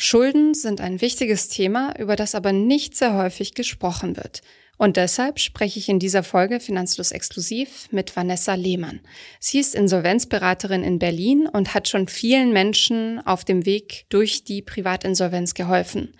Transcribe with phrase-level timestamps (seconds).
[0.00, 4.42] Schulden sind ein wichtiges Thema, über das aber nicht sehr häufig gesprochen wird.
[4.76, 9.00] Und deshalb spreche ich in dieser Folge Finanzlos exklusiv mit Vanessa Lehmann.
[9.40, 14.62] Sie ist Insolvenzberaterin in Berlin und hat schon vielen Menschen auf dem Weg durch die
[14.62, 16.14] Privatinsolvenz geholfen.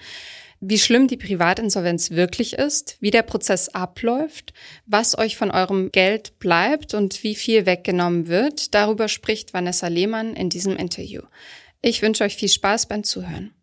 [0.61, 4.53] Wie schlimm die Privatinsolvenz wirklich ist, wie der Prozess abläuft,
[4.87, 10.35] was euch von eurem Geld bleibt und wie viel weggenommen wird, darüber spricht Vanessa Lehmann
[10.35, 11.23] in diesem Interview.
[11.81, 13.55] Ich wünsche euch viel Spaß beim Zuhören.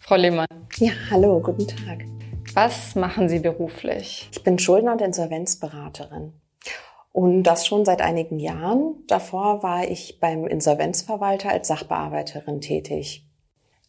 [0.00, 0.46] Frau Lehmann.
[0.76, 2.04] Ja, hallo, guten Tag.
[2.52, 4.28] Was machen Sie beruflich?
[4.32, 6.32] Ich bin Schuldner- und Insolvenzberaterin.
[7.12, 9.04] Und das schon seit einigen Jahren.
[9.06, 13.26] Davor war ich beim Insolvenzverwalter als Sachbearbeiterin tätig.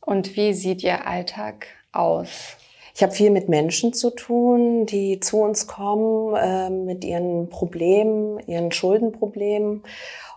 [0.01, 2.57] Und wie sieht Ihr Alltag aus?
[2.95, 8.39] Ich habe viel mit Menschen zu tun, die zu uns kommen äh, mit ihren Problemen,
[8.47, 9.83] ihren Schuldenproblemen.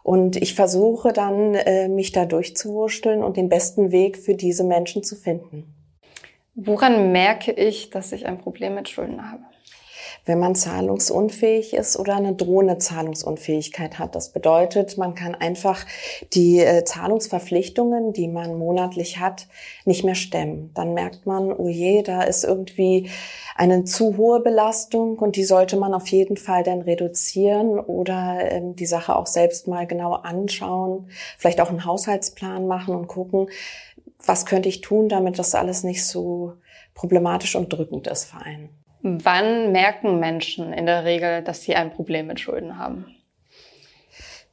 [0.08, 5.02] Und ich versuche dann, äh, mich da durchzuwurschteln und den besten Weg für diese Menschen
[5.04, 5.74] zu finden.
[6.54, 9.42] Woran merke ich, dass ich ein Problem mit Schulden habe?
[10.28, 14.14] Wenn man zahlungsunfähig ist oder eine drohende Zahlungsunfähigkeit hat.
[14.14, 15.86] Das bedeutet, man kann einfach
[16.34, 19.48] die äh, Zahlungsverpflichtungen, die man monatlich hat,
[19.86, 20.70] nicht mehr stemmen.
[20.74, 23.08] Dann merkt man, oh je, da ist irgendwie
[23.56, 28.76] eine zu hohe Belastung und die sollte man auf jeden Fall dann reduzieren oder ähm,
[28.76, 33.48] die Sache auch selbst mal genau anschauen, vielleicht auch einen Haushaltsplan machen und gucken,
[34.24, 36.52] was könnte ich tun, damit das alles nicht so
[36.94, 38.77] problematisch und drückend ist für einen.
[39.02, 43.17] Wann merken Menschen in der Regel, dass sie ein Problem mit Schulden haben?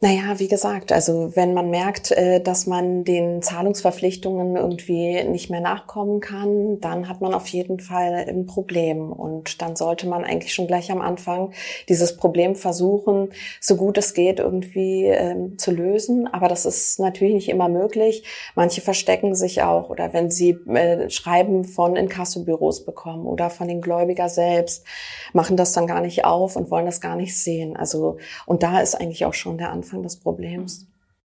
[0.02, 5.62] Naja, wie gesagt, also wenn man merkt, äh, dass man den Zahlungsverpflichtungen irgendwie nicht mehr
[5.62, 9.14] nachkommen kann, dann hat man auf jeden Fall ein Problem.
[9.14, 11.54] Und dann sollte man eigentlich schon gleich am Anfang
[11.88, 13.30] dieses Problem versuchen,
[13.62, 16.28] so gut es geht, irgendwie ähm, zu lösen.
[16.28, 18.26] Aber das ist natürlich nicht immer möglich.
[18.54, 23.80] Manche verstecken sich auch oder wenn sie äh, Schreiben von Inkassobüros bekommen oder von den
[23.80, 24.84] Gläubiger selbst,
[25.32, 27.78] machen das dann gar nicht auf und wollen das gar nicht sehen.
[27.78, 30.88] Also, und da ist eigentlich auch schon der Anfang Anfang des Problems.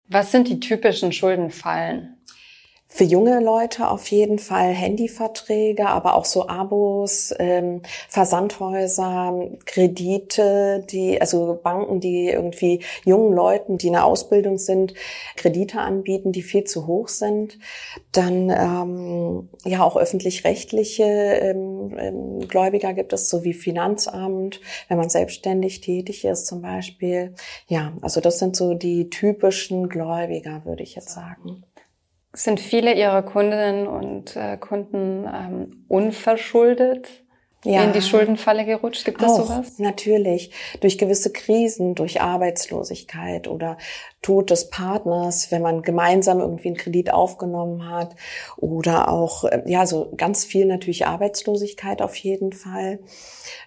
[0.08, 2.16] Was sind die typischen Schuldenfallen?
[2.96, 11.20] Für junge Leute auf jeden Fall Handyverträge, aber auch so Abos, ähm, Versandhäuser, Kredite, die,
[11.20, 14.94] also Banken, die irgendwie jungen Leuten, die in der Ausbildung sind,
[15.36, 17.58] Kredite anbieten, die viel zu hoch sind.
[18.12, 25.10] Dann ähm, ja auch öffentlich-rechtliche ähm, ähm, Gläubiger gibt es, so wie Finanzamt, wenn man
[25.10, 27.34] selbstständig tätig ist zum Beispiel.
[27.68, 31.65] Ja, also das sind so die typischen Gläubiger, würde ich jetzt sagen.
[32.36, 37.08] Sind viele Ihrer Kundinnen und äh, Kunden ähm, unverschuldet
[37.64, 37.82] ja.
[37.82, 39.06] in die Schuldenfalle gerutscht?
[39.06, 39.78] Gibt es sowas?
[39.78, 40.50] Natürlich.
[40.80, 43.78] Durch gewisse Krisen, durch Arbeitslosigkeit oder
[44.20, 48.14] Tod des Partners, wenn man gemeinsam irgendwie einen Kredit aufgenommen hat
[48.58, 52.98] oder auch, äh, ja, so ganz viel natürlich Arbeitslosigkeit auf jeden Fall.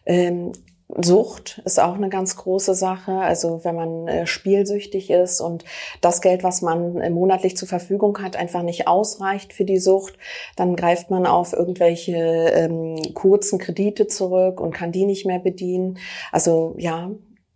[0.05, 0.51] Ähm,
[0.97, 3.13] Sucht ist auch eine ganz große Sache.
[3.13, 5.63] Also wenn man äh, spielsüchtig ist und
[6.01, 10.17] das Geld, was man äh, monatlich zur Verfügung hat, einfach nicht ausreicht für die Sucht,
[10.55, 15.99] dann greift man auf irgendwelche ähm, kurzen Kredite zurück und kann die nicht mehr bedienen.
[16.31, 17.11] Also ja.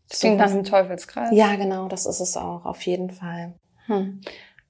[0.10, 1.30] Das klingt nach einem Teufelskreis.
[1.34, 3.54] Ja, genau, das ist es auch, auf jeden Fall.
[3.88, 4.22] Hm.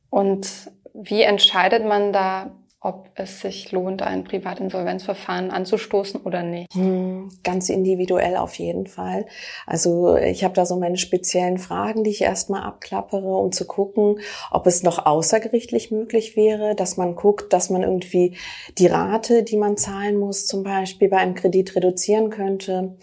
[0.09, 2.51] Und wie entscheidet man da,
[2.85, 6.73] ob es sich lohnt, ein Privatinsolvenzverfahren anzustoßen oder nicht?
[6.73, 9.25] Hm, ganz individuell auf jeden Fall.
[9.65, 14.19] Also ich habe da so meine speziellen Fragen, die ich erstmal abklappere, um zu gucken,
[14.51, 18.35] ob es noch außergerichtlich möglich wäre, dass man guckt, dass man irgendwie
[18.77, 22.97] die Rate, die man zahlen muss, zum Beispiel bei einem Kredit reduzieren könnte.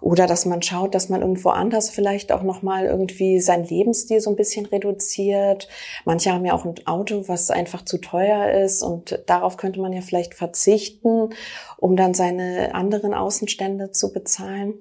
[0.00, 4.30] Oder dass man schaut, dass man irgendwo anders vielleicht auch nochmal irgendwie seinen Lebensstil so
[4.30, 5.68] ein bisschen reduziert.
[6.06, 9.92] Manche haben ja auch ein Auto, was einfach zu teuer ist und darauf könnte man
[9.92, 11.30] ja vielleicht verzichten,
[11.76, 14.74] um dann seine anderen Außenstände zu bezahlen.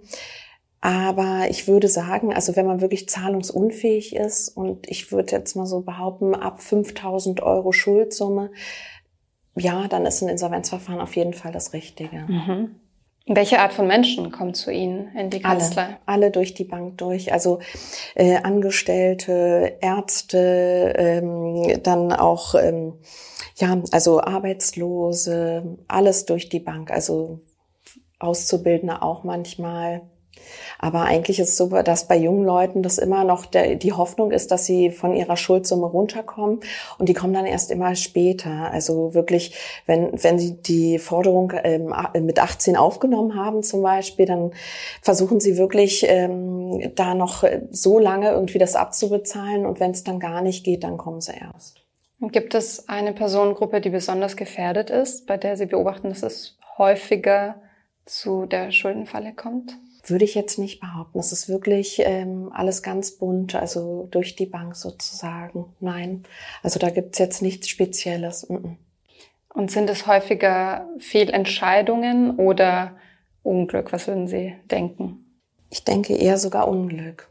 [0.82, 5.66] Aber ich würde sagen, also wenn man wirklich zahlungsunfähig ist und ich würde jetzt mal
[5.66, 8.52] so behaupten, ab 5000 Euro Schuldsumme,
[9.56, 12.26] ja, dann ist ein Insolvenzverfahren auf jeden Fall das Richtige.
[12.28, 12.76] Mhm.
[13.28, 15.84] Welche Art von Menschen kommt zu Ihnen in die Kanzlei?
[15.84, 17.34] Alle, alle durch die Bank durch.
[17.34, 17.60] Also
[18.14, 22.94] äh, Angestellte, Ärzte, ähm, dann auch ähm,
[23.58, 26.92] ja, also Arbeitslose, alles durch die Bank.
[26.92, 27.40] Also
[28.20, 30.02] Auszubildende auch manchmal.
[30.80, 34.32] Aber eigentlich ist es so, dass bei jungen Leuten das immer noch der, die Hoffnung
[34.32, 36.60] ist, dass sie von ihrer Schuldsumme runterkommen
[36.98, 38.72] und die kommen dann erst immer später.
[38.72, 39.56] Also wirklich,
[39.86, 41.94] wenn, wenn sie die Forderung ähm,
[42.26, 44.52] mit 18 aufgenommen haben zum Beispiel, dann
[45.02, 50.20] versuchen sie wirklich ähm, da noch so lange irgendwie das abzubezahlen und wenn es dann
[50.20, 51.82] gar nicht geht, dann kommen sie erst.
[52.22, 57.56] Gibt es eine Personengruppe, die besonders gefährdet ist, bei der Sie beobachten, dass es häufiger
[58.06, 59.78] zu der Schuldenfalle kommt?
[60.10, 61.20] Würde ich jetzt nicht behaupten.
[61.20, 65.74] Es ist wirklich ähm, alles ganz bunt, also durch die Bank sozusagen.
[65.80, 66.24] Nein,
[66.64, 68.44] also da gibt's jetzt nichts Spezielles.
[68.44, 72.98] Und sind es häufiger Fehlentscheidungen oder
[73.42, 73.94] Unglück?
[73.94, 75.26] Was würden Sie denken?
[75.70, 77.30] Ich denke eher sogar Unglück.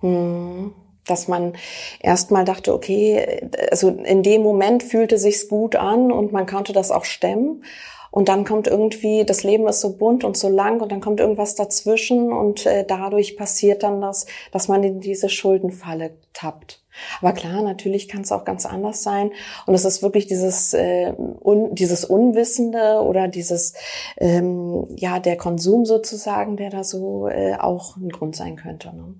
[0.00, 0.74] Hm.
[1.06, 1.54] Dass man
[2.00, 6.92] erstmal dachte, okay, also in dem Moment fühlte sich's gut an und man konnte das
[6.92, 7.64] auch stemmen.
[8.12, 11.18] Und dann kommt irgendwie, das Leben ist so bunt und so lang und dann kommt
[11.18, 16.82] irgendwas dazwischen und äh, dadurch passiert dann das, dass man in diese Schuldenfalle tappt.
[17.22, 19.32] Aber klar, natürlich kann es auch ganz anders sein.
[19.64, 23.72] Und es ist wirklich dieses, äh, un, dieses Unwissende oder dieses,
[24.18, 28.94] ähm, ja, der Konsum sozusagen, der da so äh, auch ein Grund sein könnte.
[28.94, 29.14] Ne?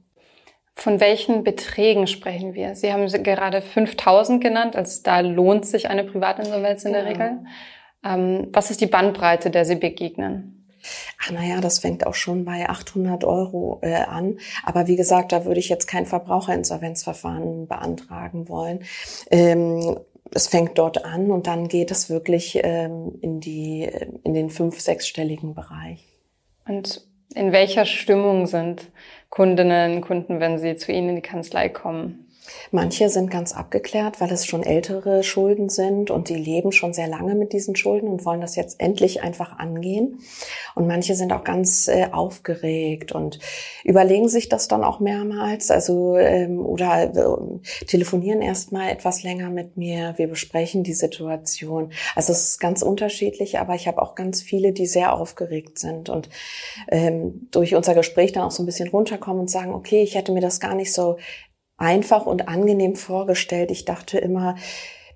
[0.74, 2.74] Von welchen Beträgen sprechen wir?
[2.74, 7.08] Sie haben gerade 5000 genannt, also da lohnt sich eine Privatinsolvenz in der ja.
[7.08, 7.38] Regel.
[8.04, 10.62] Ähm, was ist die Bandbreite, der Sie begegnen?
[11.20, 14.38] Ach naja, das fängt auch schon bei 800 Euro äh, an.
[14.64, 18.80] Aber wie gesagt, da würde ich jetzt kein Verbraucherinsolvenzverfahren beantragen wollen.
[19.30, 19.98] Ähm,
[20.34, 23.88] es fängt dort an und dann geht es wirklich ähm, in die
[24.24, 26.02] in den fünf sechsstelligen Bereich.
[26.66, 28.90] Und in welcher Stimmung sind
[29.30, 32.21] Kundinnen, Kunden, wenn sie zu Ihnen in die Kanzlei kommen?
[32.70, 37.08] Manche sind ganz abgeklärt, weil es schon ältere Schulden sind und die leben schon sehr
[37.08, 40.20] lange mit diesen Schulden und wollen das jetzt endlich einfach angehen.
[40.74, 43.38] Und manche sind auch ganz äh, aufgeregt und
[43.84, 49.76] überlegen sich das dann auch mehrmals, also ähm, oder äh, telefonieren erstmal etwas länger mit
[49.76, 50.14] mir.
[50.16, 51.92] Wir besprechen die Situation.
[52.14, 56.08] Also es ist ganz unterschiedlich, aber ich habe auch ganz viele, die sehr aufgeregt sind
[56.08, 56.28] und
[56.88, 60.32] ähm, durch unser Gespräch dann auch so ein bisschen runterkommen und sagen, okay, ich hätte
[60.32, 61.18] mir das gar nicht so
[61.76, 63.70] einfach und angenehm vorgestellt.
[63.70, 64.56] Ich dachte immer,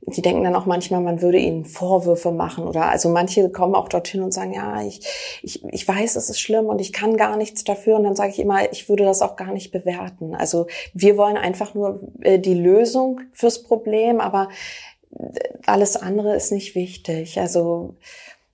[0.08, 3.88] die denken dann auch manchmal, man würde ihnen Vorwürfe machen oder also manche kommen auch
[3.88, 5.00] dorthin und sagen, ja, ich,
[5.42, 8.30] ich, ich weiß, es ist schlimm und ich kann gar nichts dafür und dann sage
[8.30, 10.34] ich immer, ich würde das auch gar nicht bewerten.
[10.34, 14.48] Also wir wollen einfach nur äh, die Lösung fürs Problem, aber
[15.10, 17.40] äh, alles andere ist nicht wichtig.
[17.40, 17.96] Also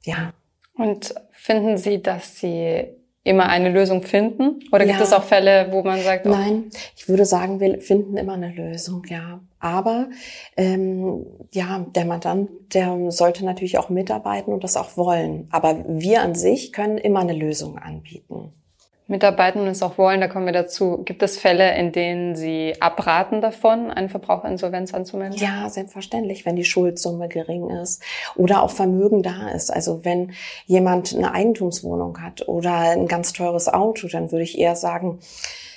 [0.04, 0.32] ja.
[0.74, 2.86] Und finden Sie, dass Sie
[3.24, 4.60] immer eine Lösung finden?
[4.72, 5.04] Oder gibt ja.
[5.04, 6.30] es auch Fälle, wo man sagt, oh.
[6.30, 9.40] nein, ich würde sagen, wir finden immer eine Lösung, ja.
[9.60, 10.08] Aber
[10.56, 15.48] ähm, ja, der Mandant, der sollte natürlich auch mitarbeiten und das auch wollen.
[15.52, 18.52] Aber wir an sich können immer eine Lösung anbieten
[19.12, 21.02] mitarbeiten und es auch wollen, da kommen wir dazu.
[21.04, 25.38] Gibt es Fälle, in denen Sie abraten davon, eine Verbraucherinsolvenz anzumelden?
[25.38, 28.02] Ja, selbstverständlich, wenn die Schuldsumme gering ist
[28.34, 29.72] oder auch Vermögen da ist.
[29.72, 30.32] Also wenn
[30.66, 35.20] jemand eine Eigentumswohnung hat oder ein ganz teures Auto, dann würde ich eher sagen,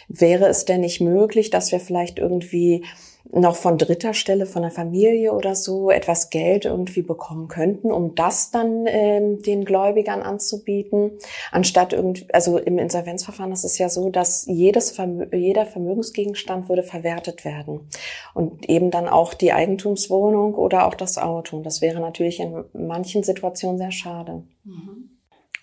[0.07, 2.85] wäre es denn nicht möglich, dass wir vielleicht irgendwie
[3.31, 8.15] noch von dritter Stelle, von der Familie oder so etwas Geld irgendwie bekommen könnten, um
[8.15, 11.11] das dann ähm, den Gläubigern anzubieten,
[11.51, 16.83] anstatt irgendwie, also im Insolvenzverfahren ist es ja so, dass jedes Vermö jeder Vermögensgegenstand würde
[16.83, 17.89] verwertet werden
[18.33, 21.57] und eben dann auch die Eigentumswohnung oder auch das Auto.
[21.57, 24.43] Und das wäre natürlich in manchen Situationen sehr schade.
[24.63, 25.09] Mhm.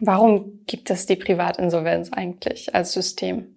[0.01, 3.57] Warum gibt es die Privatinsolvenz eigentlich als System?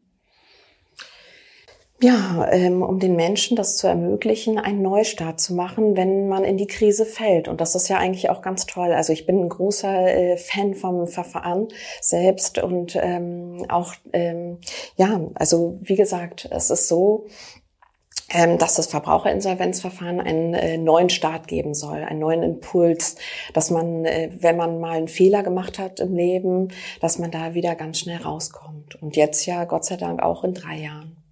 [2.01, 6.57] Ja, ähm, um den Menschen das zu ermöglichen, einen Neustart zu machen, wenn man in
[6.57, 7.47] die Krise fällt.
[7.47, 8.91] Und das ist ja eigentlich auch ganz toll.
[8.91, 11.69] Also ich bin ein großer äh, Fan vom Verfahren
[12.01, 14.59] selbst und ähm, auch, ähm,
[14.97, 17.27] ja, also wie gesagt, es ist so,
[18.29, 23.15] ähm, dass das Verbraucherinsolvenzverfahren einen äh, neuen Start geben soll, einen neuen Impuls,
[23.53, 27.53] dass man, äh, wenn man mal einen Fehler gemacht hat im Leben, dass man da
[27.53, 29.01] wieder ganz schnell rauskommt.
[29.01, 31.24] Und jetzt ja, Gott sei Dank, auch in drei Jahren.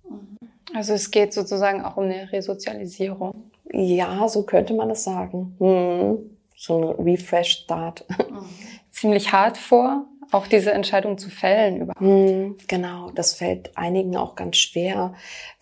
[0.74, 3.52] Also es geht sozusagen auch um eine Resozialisierung.
[3.72, 5.56] Ja, so könnte man es sagen.
[5.60, 6.38] Hm.
[6.56, 8.06] So ein Refresh Start.
[8.30, 8.46] Mhm.
[8.92, 12.00] Ziemlich hart vor, auch diese Entscheidung zu fällen überhaupt.
[12.00, 15.14] Hm, genau, das fällt einigen auch ganz schwer,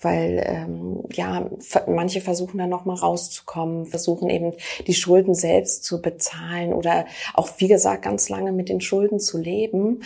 [0.02, 1.50] weil ähm, ja
[1.88, 4.54] manche versuchen dann noch mal rauszukommen, versuchen eben
[4.88, 9.38] die Schulden selbst zu bezahlen oder auch wie gesagt ganz lange mit den Schulden zu
[9.38, 10.02] leben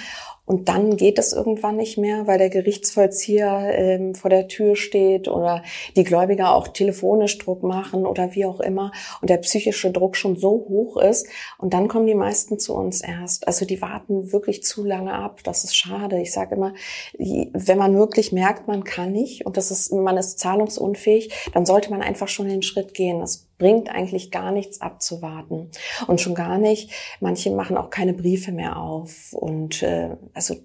[0.45, 5.27] Und dann geht es irgendwann nicht mehr, weil der Gerichtsvollzieher ähm, vor der Tür steht
[5.27, 5.63] oder
[5.95, 10.35] die Gläubiger auch telefonisch Druck machen oder wie auch immer und der psychische Druck schon
[10.35, 11.27] so hoch ist.
[11.57, 13.47] Und dann kommen die meisten zu uns erst.
[13.47, 15.39] Also die warten wirklich zu lange ab.
[15.43, 16.21] Das ist schade.
[16.21, 16.73] Ich sage immer,
[17.17, 21.89] wenn man wirklich merkt, man kann nicht und das ist, man ist zahlungsunfähig, dann sollte
[21.91, 23.19] man einfach schon den Schritt gehen.
[23.19, 25.71] Das bringt eigentlich gar nichts abzuwarten.
[26.07, 29.33] Und schon gar nicht, manche machen auch keine Briefe mehr auf.
[29.33, 30.55] Und äh, also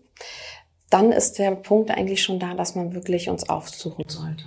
[0.91, 4.45] dann ist der Punkt eigentlich schon da, dass man wirklich uns aufsuchen sollte.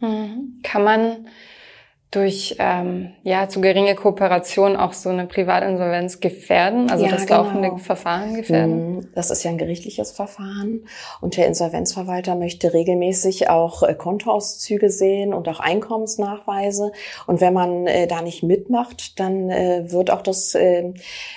[0.00, 0.60] Mhm.
[0.62, 1.28] Kann man
[2.14, 7.42] durch ähm, ja zu geringe Kooperation auch so eine Privatinsolvenz gefährden, also ja, das genau.
[7.42, 8.96] laufende Verfahren gefährden?
[8.96, 9.08] Mhm.
[9.14, 10.86] Das ist ja ein gerichtliches Verfahren
[11.20, 16.92] und der Insolvenzverwalter möchte regelmäßig auch äh, Kontoauszüge sehen und auch Einkommensnachweise.
[17.26, 20.92] Und wenn man äh, da nicht mitmacht, dann äh, wird auch das äh,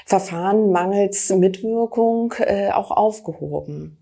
[0.05, 3.96] Verfahren mangels Mitwirkung äh, auch aufgehoben.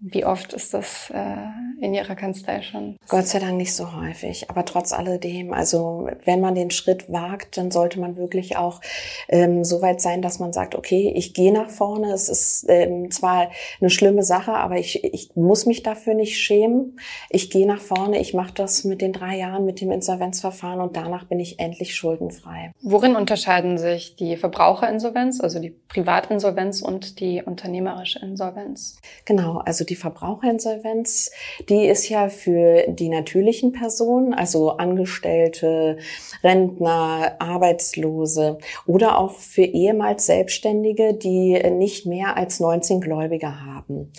[0.00, 2.96] Wie oft ist das äh, in Ihrer Kanzlei schon?
[3.08, 4.48] Gott sei Dank nicht so häufig.
[4.48, 8.80] Aber trotz alledem, also wenn man den Schritt wagt, dann sollte man wirklich auch
[9.28, 12.12] ähm, so weit sein, dass man sagt, okay, ich gehe nach vorne.
[12.12, 13.50] Es ist ähm, zwar
[13.80, 17.00] eine schlimme Sache, aber ich, ich muss mich dafür nicht schämen.
[17.28, 20.96] Ich gehe nach vorne, ich mache das mit den drei Jahren, mit dem Insolvenzverfahren und
[20.96, 22.72] danach bin ich endlich schuldenfrei.
[22.82, 29.00] Worin unterscheiden sich die Verbraucherinsolvenz, also die Privatinsolvenz und die unternehmerische Insolvenz?
[29.24, 31.30] Genau, also die Verbraucherinsolvenz,
[31.68, 35.98] die ist ja für die natürlichen Personen, also Angestellte,
[36.42, 44.12] Rentner, Arbeitslose oder auch für ehemals Selbstständige, die nicht mehr als 19 Gläubiger haben.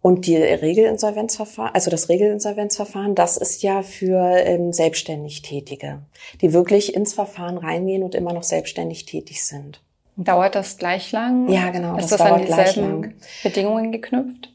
[0.00, 6.02] Und die Regelinsolvenzverfahren, also das Regelinsolvenzverfahren, das ist ja für ähm, selbstständig Tätige,
[6.40, 9.82] die wirklich ins Verfahren reingehen und immer noch selbstständig tätig sind.
[10.16, 11.48] Dauert das gleich lang?
[11.48, 11.96] Ja, genau.
[11.96, 14.52] Ist das, das an dieselben Bedingungen geknüpft?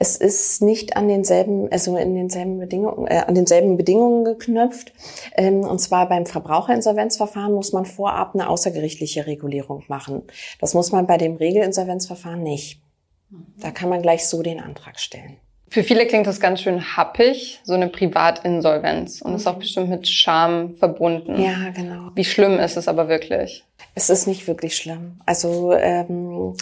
[0.00, 4.92] Es ist nicht an denselben, also in denselben Bedingungen, äh, an denselben Bedingungen geknüpft.
[5.36, 10.22] Ähm, und zwar beim Verbraucherinsolvenzverfahren muss man vorab eine außergerichtliche Regulierung machen.
[10.60, 12.80] Das muss man bei dem Regelinsolvenzverfahren nicht.
[13.58, 15.36] Da kann man gleich so den Antrag stellen.
[15.70, 19.22] Für viele klingt das ganz schön happig, so eine Privatinsolvenz.
[19.22, 19.36] Und mhm.
[19.36, 21.40] ist auch bestimmt mit Scham verbunden.
[21.40, 22.10] Ja, genau.
[22.14, 23.64] Wie schlimm ist es aber wirklich?
[23.94, 25.20] Es ist nicht wirklich schlimm.
[25.26, 26.54] Also ähm,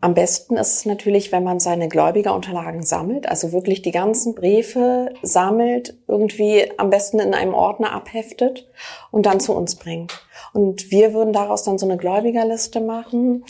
[0.00, 5.12] am besten ist es natürlich, wenn man seine Gläubigerunterlagen sammelt, also wirklich die ganzen Briefe
[5.22, 8.68] sammelt, irgendwie am besten in einem Ordner abheftet
[9.10, 10.27] und dann zu uns bringt.
[10.58, 13.44] Und wir würden daraus dann so eine Gläubigerliste machen,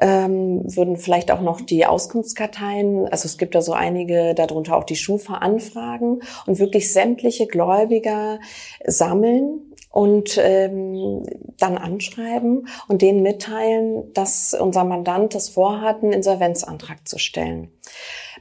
[0.00, 4.84] ähm, würden vielleicht auch noch die Auskunftskarteien, also es gibt da so einige, darunter auch
[4.84, 8.38] die Schufa anfragen und wirklich sämtliche Gläubiger
[8.86, 11.24] sammeln und ähm,
[11.58, 17.72] dann anschreiben und denen mitteilen, dass unser Mandant das vorhat, einen Insolvenzantrag zu stellen.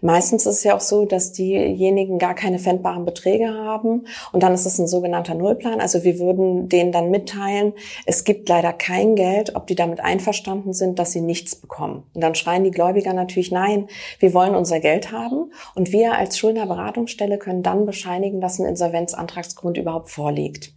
[0.03, 4.53] Meistens ist es ja auch so, dass diejenigen gar keine fändbaren Beträge haben und dann
[4.53, 5.79] ist es ein sogenannter Nullplan.
[5.79, 7.71] Also wir würden denen dann mitteilen,
[8.05, 12.03] es gibt leider kein Geld, ob die damit einverstanden sind, dass sie nichts bekommen.
[12.13, 13.87] Und dann schreien die Gläubiger natürlich, nein,
[14.19, 19.77] wir wollen unser Geld haben und wir als Schuldnerberatungsstelle können dann bescheinigen, dass ein Insolvenzantragsgrund
[19.77, 20.73] überhaupt vorliegt.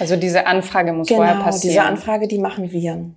[0.00, 1.74] Also diese Anfrage muss genau, vorher passieren.
[1.74, 3.14] Diese Anfrage, die machen wir.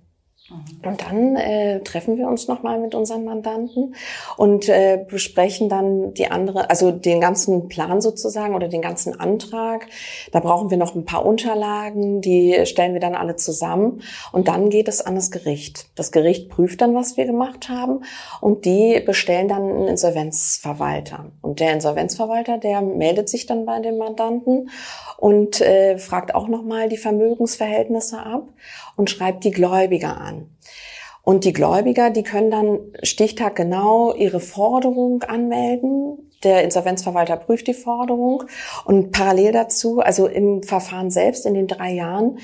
[0.50, 3.94] Und dann äh, treffen wir uns nochmal mit unseren Mandanten
[4.38, 9.86] und äh, besprechen dann die andere, also den ganzen Plan sozusagen oder den ganzen Antrag.
[10.32, 14.00] Da brauchen wir noch ein paar Unterlagen, die stellen wir dann alle zusammen
[14.32, 15.90] und dann geht es an das Gericht.
[15.96, 18.04] Das Gericht prüft dann, was wir gemacht haben
[18.40, 21.26] und die bestellen dann einen Insolvenzverwalter.
[21.42, 24.70] Und der Insolvenzverwalter, der meldet sich dann bei dem Mandanten
[25.18, 28.48] und äh, fragt auch nochmal die Vermögensverhältnisse ab
[28.98, 30.50] und schreibt die Gläubiger an.
[31.22, 36.30] Und die Gläubiger, die können dann stichtaggenau ihre Forderung anmelden.
[36.42, 38.44] Der Insolvenzverwalter prüft die Forderung
[38.84, 42.38] und parallel dazu, also im Verfahren selbst in den drei Jahren,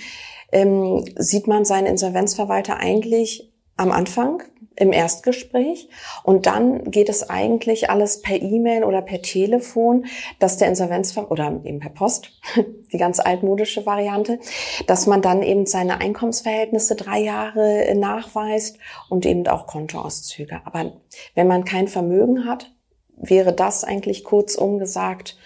[0.53, 4.43] ähm, sieht man seinen Insolvenzverwalter eigentlich am Anfang
[4.76, 5.88] im Erstgespräch
[6.23, 10.07] und dann geht es eigentlich alles per E-Mail oder per Telefon,
[10.38, 12.33] dass der Insolvenzver oder eben per Post,
[12.93, 14.38] die ganz altmodische Variante,
[14.87, 18.78] dass man dann eben seine Einkommensverhältnisse drei Jahre nachweist
[19.09, 20.61] und eben auch Kontoauszüge.
[20.64, 20.93] Aber
[21.35, 22.73] wenn man kein Vermögen hat,
[23.16, 25.37] wäre das eigentlich kurzum gesagt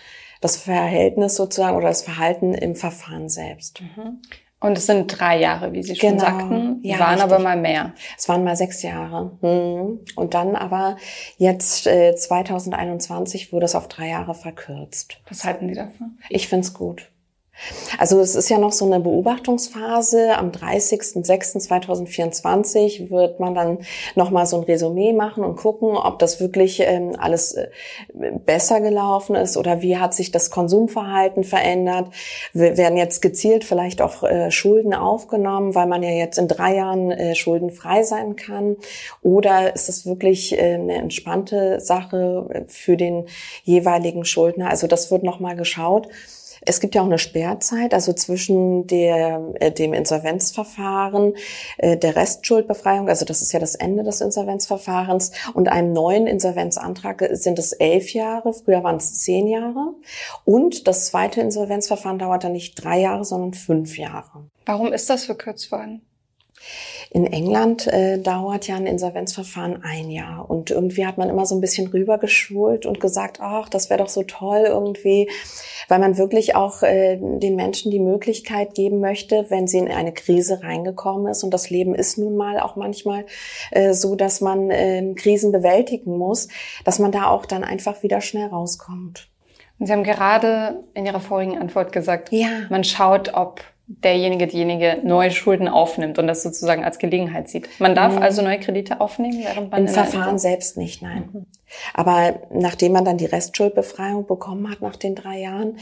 [0.41, 3.83] das Verhältnis sozusagen oder das Verhalten im Verfahren selbst.
[3.83, 4.21] Mhm.
[4.61, 6.23] Und es sind drei Jahre, wie Sie schon genau.
[6.23, 6.81] sagten.
[6.83, 7.33] Ja, waren richtig.
[7.33, 7.93] aber mal mehr.
[8.17, 9.31] Es waren mal sechs Jahre.
[9.41, 10.01] Hm.
[10.17, 10.97] Und dann aber
[11.37, 15.21] jetzt äh, 2021 wurde es auf drei Jahre verkürzt.
[15.29, 16.19] Was halten Sie davon?
[16.29, 17.09] Ich finde es gut.
[17.99, 20.37] Also es ist ja noch so eine Beobachtungsphase.
[20.37, 23.79] Am 30.06.2024 wird man dann
[24.15, 27.69] nochmal so ein Resümee machen und gucken, ob das wirklich ähm, alles äh,
[28.45, 32.09] besser gelaufen ist oder wie hat sich das Konsumverhalten verändert.
[32.53, 36.77] Wir werden jetzt gezielt vielleicht auch äh, Schulden aufgenommen, weil man ja jetzt in drei
[36.77, 38.77] Jahren äh, schuldenfrei sein kann.
[39.23, 43.27] Oder ist es wirklich äh, eine entspannte Sache für den
[43.65, 44.71] jeweiligen Schuldner?
[44.71, 46.09] Also das wird nochmal geschaut.
[46.63, 51.35] Es gibt ja auch eine Sperrzeit, also zwischen der, äh, dem Insolvenzverfahren,
[51.79, 57.29] äh, der Restschuldbefreiung, also das ist ja das Ende des Insolvenzverfahrens, und einem neuen Insolvenzantrag
[57.33, 59.95] sind es elf Jahre, früher waren es zehn Jahre.
[60.45, 64.49] Und das zweite Insolvenzverfahren dauert dann nicht drei Jahre, sondern fünf Jahre.
[64.67, 66.03] Warum ist das verkürzt worden?
[67.11, 71.55] In England äh, dauert ja ein Insolvenzverfahren ein Jahr und irgendwie hat man immer so
[71.55, 75.31] ein bisschen rübergeschult und gesagt, ach, das wäre doch so toll irgendwie,
[75.89, 80.13] weil man wirklich auch äh, den Menschen die Möglichkeit geben möchte, wenn sie in eine
[80.13, 83.25] Krise reingekommen ist und das Leben ist nun mal auch manchmal
[83.71, 86.49] äh, so, dass man äh, Krisen bewältigen muss,
[86.85, 89.29] dass man da auch dann einfach wieder schnell rauskommt.
[89.79, 92.49] Und Sie haben gerade in Ihrer vorigen Antwort gesagt, ja.
[92.69, 97.69] man schaut, ob derjenige, diejenige neue Schulden aufnimmt und das sozusagen als Gelegenheit sieht.
[97.81, 98.23] Man darf mhm.
[98.23, 101.29] also neue Kredite aufnehmen, während man im Verfahren selbst nicht, nein.
[101.33, 101.47] Mhm.
[101.95, 105.79] Aber nachdem man dann die Restschuldbefreiung bekommen hat nach den drei Jahren,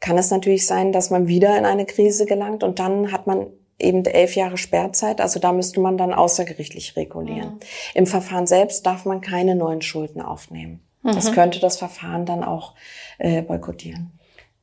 [0.00, 3.46] kann es natürlich sein, dass man wieder in eine Krise gelangt und dann hat man
[3.78, 5.20] eben elf Jahre Sperrzeit.
[5.20, 7.54] Also da müsste man dann außergerichtlich regulieren.
[7.54, 7.60] Mhm.
[7.94, 10.80] Im Verfahren selbst darf man keine neuen Schulden aufnehmen.
[11.02, 11.34] Das mhm.
[11.34, 12.74] könnte das Verfahren dann auch
[13.18, 14.15] äh, boykottieren.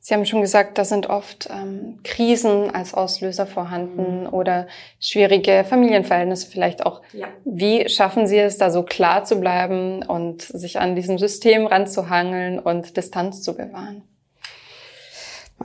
[0.06, 4.34] Sie haben schon gesagt, da sind oft ähm, Krisen als Auslöser vorhanden mhm.
[4.34, 4.66] oder
[5.00, 7.00] schwierige Familienverhältnisse vielleicht auch.
[7.14, 7.28] Ja.
[7.46, 12.58] Wie schaffen Sie es, da so klar zu bleiben und sich an diesem System ranzuhangeln
[12.58, 14.02] und Distanz zu bewahren?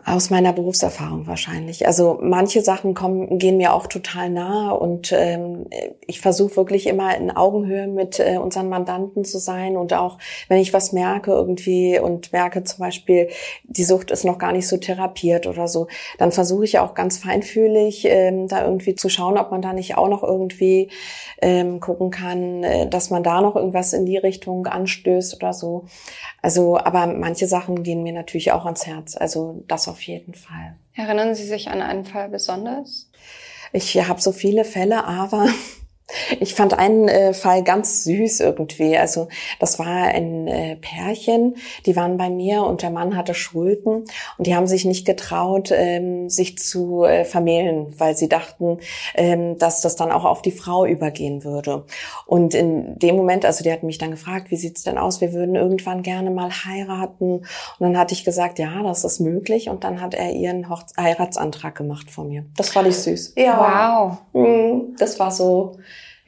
[0.05, 1.85] Aus meiner Berufserfahrung wahrscheinlich.
[1.85, 5.65] Also manche Sachen kommen, gehen mir auch total nahe und ähm,
[6.05, 10.17] ich versuche wirklich immer in Augenhöhe mit äh, unseren Mandanten zu sein und auch
[10.47, 13.29] wenn ich was merke irgendwie und merke zum Beispiel,
[13.63, 17.17] die Sucht ist noch gar nicht so therapiert oder so, dann versuche ich auch ganz
[17.17, 20.89] feinfühlig ähm, da irgendwie zu schauen, ob man da nicht auch noch irgendwie
[21.41, 25.85] ähm, gucken kann, äh, dass man da noch irgendwas in die Richtung anstößt oder so.
[26.41, 29.17] Also, aber manche Sachen gehen mir natürlich auch ans Herz.
[29.17, 30.75] Also das auf jeden Fall.
[30.93, 33.09] Erinnern Sie sich an einen Fall besonders?
[33.71, 35.47] Ich habe so viele Fälle, aber
[36.39, 38.97] ich fand einen äh, Fall ganz süß irgendwie.
[38.97, 39.27] Also
[39.59, 44.05] das war ein äh, Pärchen, die waren bei mir und der Mann hatte Schulden
[44.37, 48.79] und die haben sich nicht getraut, ähm, sich zu äh, vermählen, weil sie dachten,
[49.15, 51.85] ähm, dass das dann auch auf die Frau übergehen würde.
[52.25, 55.21] Und in dem Moment, also die hat mich dann gefragt, wie sieht's denn aus?
[55.21, 57.39] Wir würden irgendwann gerne mal heiraten.
[57.39, 57.45] Und
[57.79, 59.69] dann hatte ich gesagt, ja, das ist möglich.
[59.69, 62.45] Und dann hat er ihren Hochze Heiratsantrag gemacht von mir.
[62.55, 63.33] Das fand ich süß.
[63.37, 64.19] Ja.
[64.33, 64.43] Wow.
[64.45, 64.95] Mhm.
[64.97, 65.77] Das war so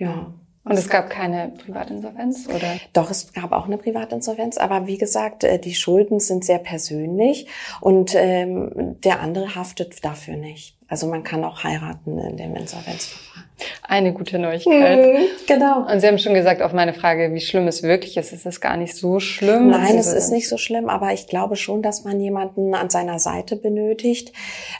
[0.02, 0.34] ja.
[0.64, 2.78] Und es gab keine Privatinsolvenz, oder?
[2.94, 7.48] Doch, es gab auch eine Privatinsolvenz, aber wie gesagt, äh, die Schulden sind sehr persönlich
[7.80, 10.78] und ähm, der andere haftet dafür nicht.
[10.92, 13.46] Also man kann auch heiraten in dem Insolvenzverfahren.
[13.84, 15.00] Eine gute Neuigkeit.
[15.00, 15.86] Mhm, genau.
[15.90, 18.60] Und Sie haben schon gesagt, auf meine Frage, wie schlimm es wirklich ist, ist es
[18.60, 19.70] gar nicht so schlimm.
[19.70, 23.20] Nein, es ist nicht so schlimm, aber ich glaube schon, dass man jemanden an seiner
[23.20, 24.34] Seite benötigt,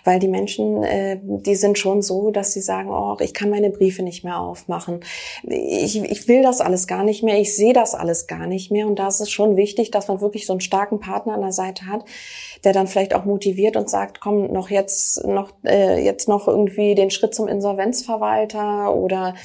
[0.04, 3.70] weil die Menschen, äh, die sind schon so, dass sie sagen, oh, ich kann meine
[3.70, 5.02] Briefe nicht mehr aufmachen.
[5.44, 8.86] Ich, ich will das alles gar nicht mehr, ich sehe das alles gar nicht mehr.
[8.86, 11.54] Und da ist es schon wichtig, dass man wirklich so einen starken Partner an der
[11.54, 12.04] Seite hat,
[12.64, 16.96] der dann vielleicht auch motiviert und sagt, komm, noch jetzt noch äh, jetzt noch irgendwie
[16.96, 19.36] den Schritt zum Insolvenzverwalter oder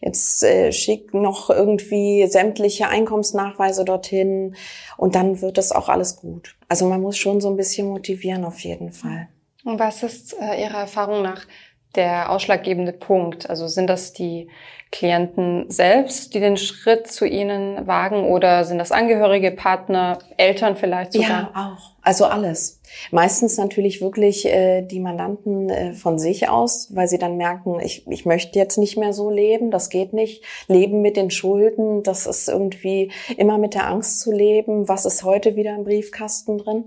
[0.00, 4.54] jetzt äh, schick noch irgendwie sämtliche Einkommensnachweise dorthin
[4.96, 6.56] und dann wird das auch alles gut.
[6.68, 9.28] Also man muss schon so ein bisschen motivieren auf jeden Fall.
[9.64, 11.46] Und was ist äh, Ihrer Erfahrung nach
[11.94, 13.48] der ausschlaggebende Punkt?
[13.48, 14.48] Also sind das die
[14.92, 21.12] Klienten selbst, die den Schritt zu Ihnen wagen oder sind das Angehörige, Partner, Eltern vielleicht
[21.12, 21.52] sogar?
[21.54, 21.92] Ja, auch.
[22.02, 22.79] Also alles.
[23.10, 28.06] Meistens natürlich wirklich äh, die Mandanten äh, von sich aus, weil sie dann merken, ich,
[28.08, 30.44] ich möchte jetzt nicht mehr so leben, das geht nicht.
[30.68, 35.24] Leben mit den Schulden, das ist irgendwie immer mit der Angst zu leben, was ist
[35.24, 36.84] heute wieder im Briefkasten drin.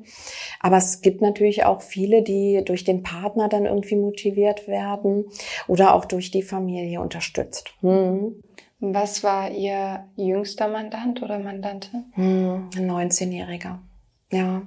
[0.59, 5.25] Aber es gibt natürlich auch viele, die durch den Partner dann irgendwie motiviert werden
[5.67, 7.73] oder auch durch die Familie unterstützt.
[7.81, 8.41] Hm.
[8.79, 12.11] Was war Ihr jüngster Mandant oder Mandantin?
[12.15, 13.79] Hm, ein 19-Jähriger.
[14.29, 14.63] Ja.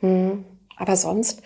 [0.00, 0.44] Hm.
[0.76, 1.42] Aber sonst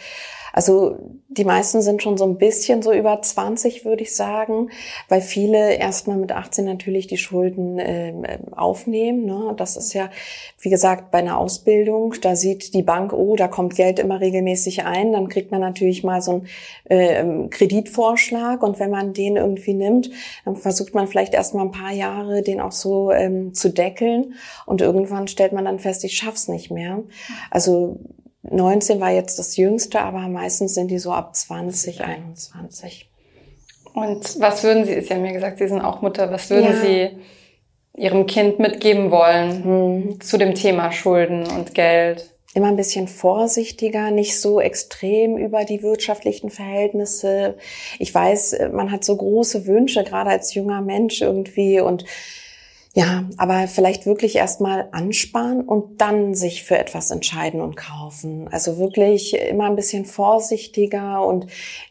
[0.54, 4.70] also die meisten sind schon so ein bisschen so über 20, würde ich sagen,
[5.08, 9.26] weil viele erstmal mit 18 natürlich die Schulden äh, aufnehmen.
[9.26, 9.52] Ne?
[9.56, 10.10] Das ist ja,
[10.60, 14.84] wie gesagt, bei einer Ausbildung, da sieht die Bank, oh, da kommt Geld immer regelmäßig
[14.84, 16.44] ein, dann kriegt man natürlich mal so
[16.88, 20.08] einen äh, Kreditvorschlag und wenn man den irgendwie nimmt,
[20.44, 24.34] dann versucht man vielleicht erstmal ein paar Jahre den auch so ähm, zu deckeln
[24.66, 27.02] und irgendwann stellt man dann fest, ich schaff's nicht mehr.
[27.50, 27.98] Also
[28.50, 33.08] 19 war jetzt das jüngste, aber meistens sind die so ab 20, 21.
[33.94, 36.80] Und was würden Sie, Sie haben ja gesagt, Sie sind auch Mutter, was würden ja.
[36.80, 37.10] Sie
[37.96, 40.20] Ihrem Kind mitgeben wollen hm.
[40.20, 42.30] zu dem Thema Schulden und Geld?
[42.54, 47.56] Immer ein bisschen vorsichtiger, nicht so extrem über die wirtschaftlichen Verhältnisse.
[47.98, 52.04] Ich weiß, man hat so große Wünsche, gerade als junger Mensch irgendwie und
[52.96, 58.46] ja, aber vielleicht wirklich erstmal ansparen und dann sich für etwas entscheiden und kaufen.
[58.48, 61.48] Also wirklich immer ein bisschen vorsichtiger und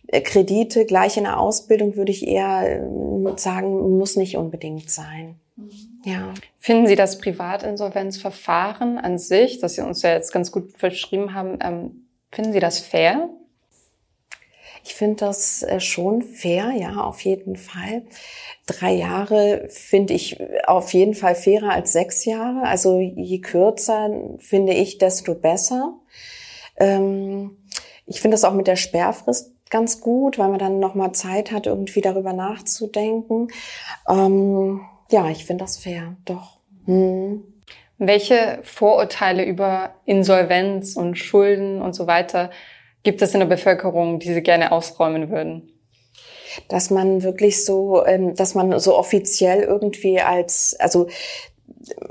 [0.08, 5.36] äh, Kredite gleich in der Ausbildung würde ich eher äh, sagen, muss nicht unbedingt sein.
[5.58, 5.72] Mhm.
[6.06, 6.34] Ja.
[6.58, 11.60] Finden Sie das Privatinsolvenzverfahren an sich, das Sie uns ja jetzt ganz gut verschrieben haben,
[11.62, 13.30] ähm, finden Sie das fair?
[14.84, 18.04] Ich finde das äh, schon fair, ja, auf jeden Fall.
[18.66, 22.68] Drei Jahre finde ich auf jeden Fall fairer als sechs Jahre.
[22.68, 25.94] Also je kürzer finde ich, desto besser.
[26.78, 27.58] Ähm,
[28.06, 31.66] ich finde das auch mit der Sperrfrist ganz gut, weil man dann nochmal Zeit hat,
[31.66, 33.48] irgendwie darüber nachzudenken.
[34.08, 36.60] Ähm, ja, ich finde das fair, doch.
[36.86, 37.44] Hm.
[37.98, 42.52] Welche Vorurteile über Insolvenz und Schulden und so weiter
[43.04, 45.70] gibt es in der Bevölkerung, die Sie gerne ausräumen würden?
[46.70, 51.08] Dass man wirklich so, ähm, dass man so offiziell irgendwie als, also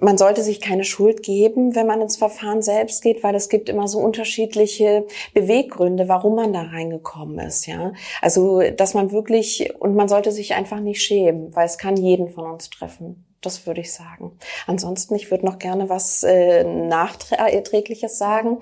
[0.01, 3.69] man sollte sich keine Schuld geben, wenn man ins Verfahren selbst geht, weil es gibt
[3.69, 7.93] immer so unterschiedliche Beweggründe, warum man da reingekommen ist, ja.
[8.21, 12.29] Also, dass man wirklich, und man sollte sich einfach nicht schämen, weil es kann jeden
[12.29, 13.25] von uns treffen.
[13.43, 14.39] Das würde ich sagen.
[14.69, 18.61] Ansonsten, ich würde noch gerne was äh, Nachträgliches sagen.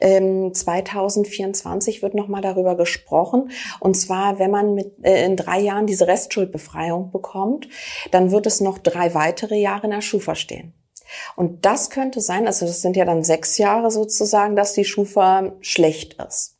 [0.00, 3.50] Ähm, 2024 wird noch mal darüber gesprochen.
[3.78, 7.68] Und zwar, wenn man mit, äh, in drei Jahren diese Restschuldbefreiung bekommt,
[8.10, 10.72] dann wird es noch drei weitere Jahre in der Schufa stehen.
[11.36, 15.52] Und das könnte sein, also das sind ja dann sechs Jahre sozusagen, dass die Schufa
[15.60, 16.55] schlecht ist.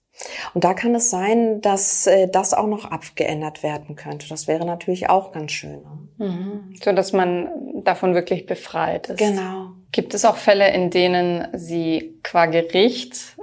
[0.55, 4.29] Und da kann es sein, dass äh, das auch noch abgeändert werden könnte.
[4.29, 5.83] Das wäre natürlich auch ganz schön.
[6.19, 6.27] Ne?
[6.27, 6.75] Mhm.
[6.83, 7.49] So dass man
[7.85, 9.19] davon wirklich befreit ist.
[9.19, 9.73] Genau.
[9.93, 13.37] Gibt es auch Fälle, in denen Sie qua Gericht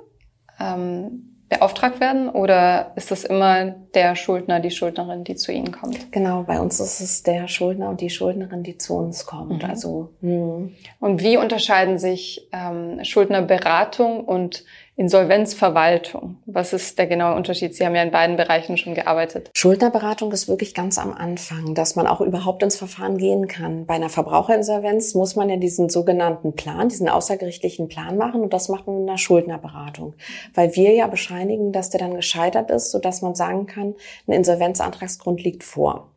[0.59, 6.11] ähm, beauftragt werden oder ist das immer der Schuldner, die Schuldnerin, die zu Ihnen kommt?
[6.11, 9.63] Genau, bei uns ist es der Schuldner und die Schuldnerin, die zu uns kommt.
[9.63, 9.69] Mhm.
[9.69, 10.69] Also mh.
[10.99, 16.37] und wie unterscheiden sich ähm, Schuldnerberatung und Insolvenzverwaltung.
[16.45, 17.75] Was ist der genaue Unterschied?
[17.75, 19.49] Sie haben ja in beiden Bereichen schon gearbeitet.
[19.55, 23.87] Schuldnerberatung ist wirklich ganz am Anfang, dass man auch überhaupt ins Verfahren gehen kann.
[23.87, 28.69] Bei einer Verbraucherinsolvenz muss man ja diesen sogenannten Plan, diesen außergerichtlichen Plan machen und das
[28.69, 30.13] macht man in einer Schuldnerberatung.
[30.53, 33.95] Weil wir ja bescheinigen, dass der dann gescheitert ist, sodass man sagen kann,
[34.27, 36.11] ein Insolvenzantragsgrund liegt vor.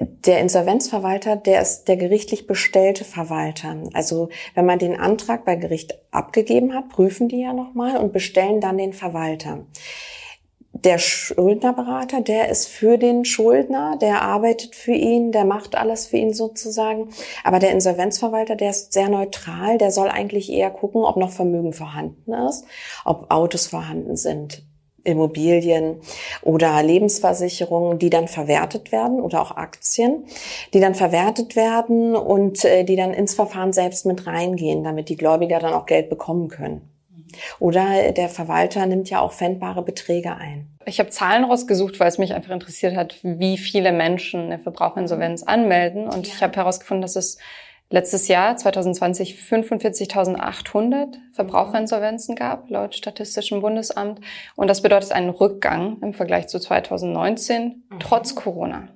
[0.00, 3.76] Der Insolvenzverwalter, der ist der gerichtlich bestellte Verwalter.
[3.92, 8.60] Also wenn man den Antrag bei Gericht abgegeben hat, prüfen die ja nochmal und bestellen
[8.60, 9.66] dann den Verwalter.
[10.72, 16.16] Der Schuldnerberater, der ist für den Schuldner, der arbeitet für ihn, der macht alles für
[16.16, 17.10] ihn sozusagen.
[17.44, 21.72] Aber der Insolvenzverwalter, der ist sehr neutral, der soll eigentlich eher gucken, ob noch Vermögen
[21.72, 22.64] vorhanden ist,
[23.04, 24.64] ob Autos vorhanden sind,
[25.04, 26.00] Immobilien
[26.42, 30.24] oder Lebensversicherungen, die dann verwertet werden oder auch Aktien,
[30.72, 35.16] die dann verwertet werden und äh, die dann ins Verfahren selbst mit reingehen, damit die
[35.16, 36.90] Gläubiger dann auch Geld bekommen können.
[37.58, 40.68] Oder der Verwalter nimmt ja auch fändbare Beträge ein.
[40.86, 45.42] Ich habe Zahlen rausgesucht, weil es mich einfach interessiert hat, wie viele Menschen eine Verbraucherinsolvenz
[45.42, 46.06] anmelden.
[46.06, 46.34] Und ja.
[46.34, 47.38] ich habe herausgefunden, dass es
[47.90, 54.20] letztes Jahr, 2020, 45.800 Verbraucherinsolvenzen gab, laut Statistischem Bundesamt.
[54.56, 58.00] Und das bedeutet einen Rückgang im Vergleich zu 2019, mhm.
[58.00, 58.88] trotz Corona.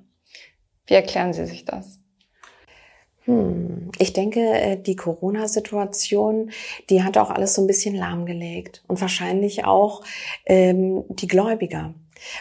[0.87, 1.99] Wie erklären Sie sich das?
[3.25, 3.91] Hm.
[3.99, 6.49] Ich denke, äh, die Corona-Situation,
[6.89, 10.03] die hat auch alles so ein bisschen lahmgelegt und wahrscheinlich auch
[10.45, 11.93] ähm, die Gläubiger.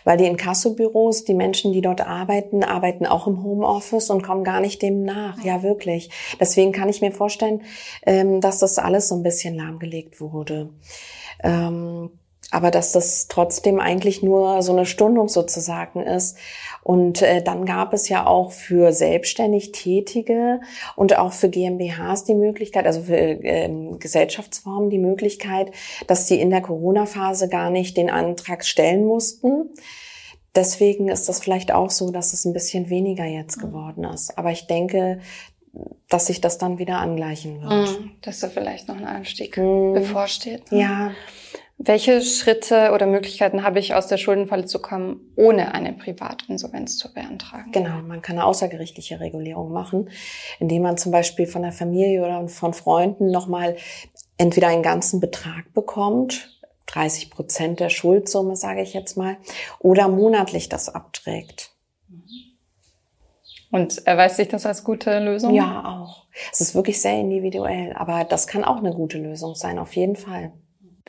[0.04, 4.60] Weil die Inkassobüros, die Menschen, die dort arbeiten, arbeiten auch im Homeoffice und kommen gar
[4.60, 5.42] nicht dem nach.
[5.44, 6.10] Ja, wirklich.
[6.40, 7.62] Deswegen kann ich mir vorstellen,
[8.06, 10.70] ähm, dass das alles so ein bisschen lahmgelegt wurde.
[11.42, 12.10] Ähm,
[12.50, 16.38] aber dass das trotzdem eigentlich nur so eine Stundung sozusagen ist.
[16.82, 20.60] Und äh, dann gab es ja auch für selbstständig Tätige
[20.96, 25.72] und auch für GmbHs die Möglichkeit, also für ähm, Gesellschaftsformen die Möglichkeit,
[26.06, 29.70] dass sie in der Corona-Phase gar nicht den Antrag stellen mussten.
[30.54, 34.38] Deswegen ist das vielleicht auch so, dass es ein bisschen weniger jetzt geworden ist.
[34.38, 35.20] Aber ich denke,
[36.08, 38.00] dass sich das dann wieder angleichen wird.
[38.00, 39.92] Mm, dass da vielleicht noch ein Anstieg mm.
[39.92, 40.72] bevorsteht.
[40.72, 40.80] Ne?
[40.80, 41.10] Ja.
[41.80, 47.14] Welche Schritte oder Möglichkeiten habe ich, aus der Schuldenfalle zu kommen, ohne eine Privatinsolvenz zu
[47.14, 47.70] beantragen?
[47.70, 50.10] Genau, man kann eine außergerichtliche Regulierung machen,
[50.58, 53.76] indem man zum Beispiel von der Familie oder von Freunden nochmal
[54.38, 59.36] entweder einen ganzen Betrag bekommt, 30 Prozent der Schuldsumme, sage ich jetzt mal,
[59.78, 61.70] oder monatlich das abträgt.
[63.70, 65.54] Und erweist sich das als gute Lösung?
[65.54, 66.24] Ja, auch.
[66.50, 70.16] Es ist wirklich sehr individuell, aber das kann auch eine gute Lösung sein, auf jeden
[70.16, 70.52] Fall.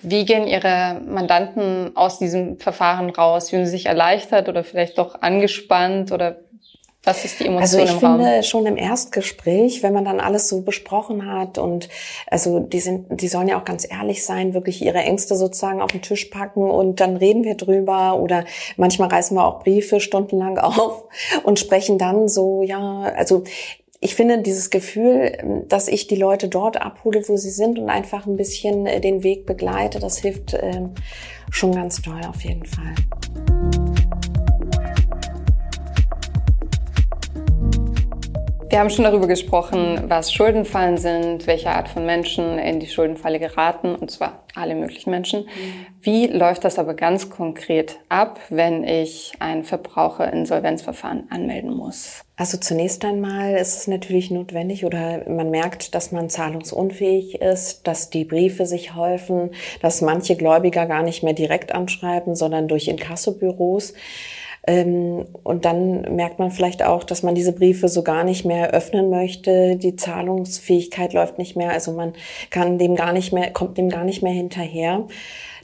[0.01, 3.49] Wie gehen Ihre Mandanten aus diesem Verfahren raus?
[3.49, 6.11] Fühlen sie sich erleichtert oder vielleicht doch angespannt?
[6.11, 6.37] Oder
[7.03, 10.61] was ist die Emotion also ich finde schon im Erstgespräch, wenn man dann alles so
[10.61, 11.87] besprochen hat und
[12.27, 15.91] also die sind, die sollen ja auch ganz ehrlich sein, wirklich ihre Ängste sozusagen auf
[15.91, 18.19] den Tisch packen und dann reden wir drüber.
[18.19, 18.43] Oder
[18.75, 21.05] manchmal reißen wir auch Briefe stundenlang auf
[21.43, 23.43] und sprechen dann so, ja, also
[24.01, 28.25] ich finde dieses Gefühl, dass ich die Leute dort abhole, wo sie sind und einfach
[28.25, 30.91] ein bisschen äh, den Weg begleite, das hilft ähm,
[31.51, 32.95] schon ganz toll auf jeden Fall.
[38.69, 43.39] Wir haben schon darüber gesprochen, was Schuldenfallen sind, welche Art von Menschen in die Schuldenfalle
[43.39, 45.49] geraten, und zwar alle möglichen Menschen.
[46.01, 52.23] Wie läuft das aber ganz konkret ab, wenn ich ein Verbraucherinsolvenzverfahren anmelden muss?
[52.39, 58.11] Also zunächst einmal ist es natürlich notwendig oder man merkt, dass man zahlungsunfähig ist, dass
[58.11, 63.93] die Briefe sich häufen, dass manche Gläubiger gar nicht mehr direkt anschreiben, sondern durch Inkassobüros.
[64.65, 68.71] Ähm, und dann merkt man vielleicht auch, dass man diese Briefe so gar nicht mehr
[68.71, 69.75] öffnen möchte.
[69.75, 71.71] Die Zahlungsfähigkeit läuft nicht mehr.
[71.71, 72.13] Also man
[72.51, 75.07] kann dem gar nicht mehr, kommt dem gar nicht mehr hinterher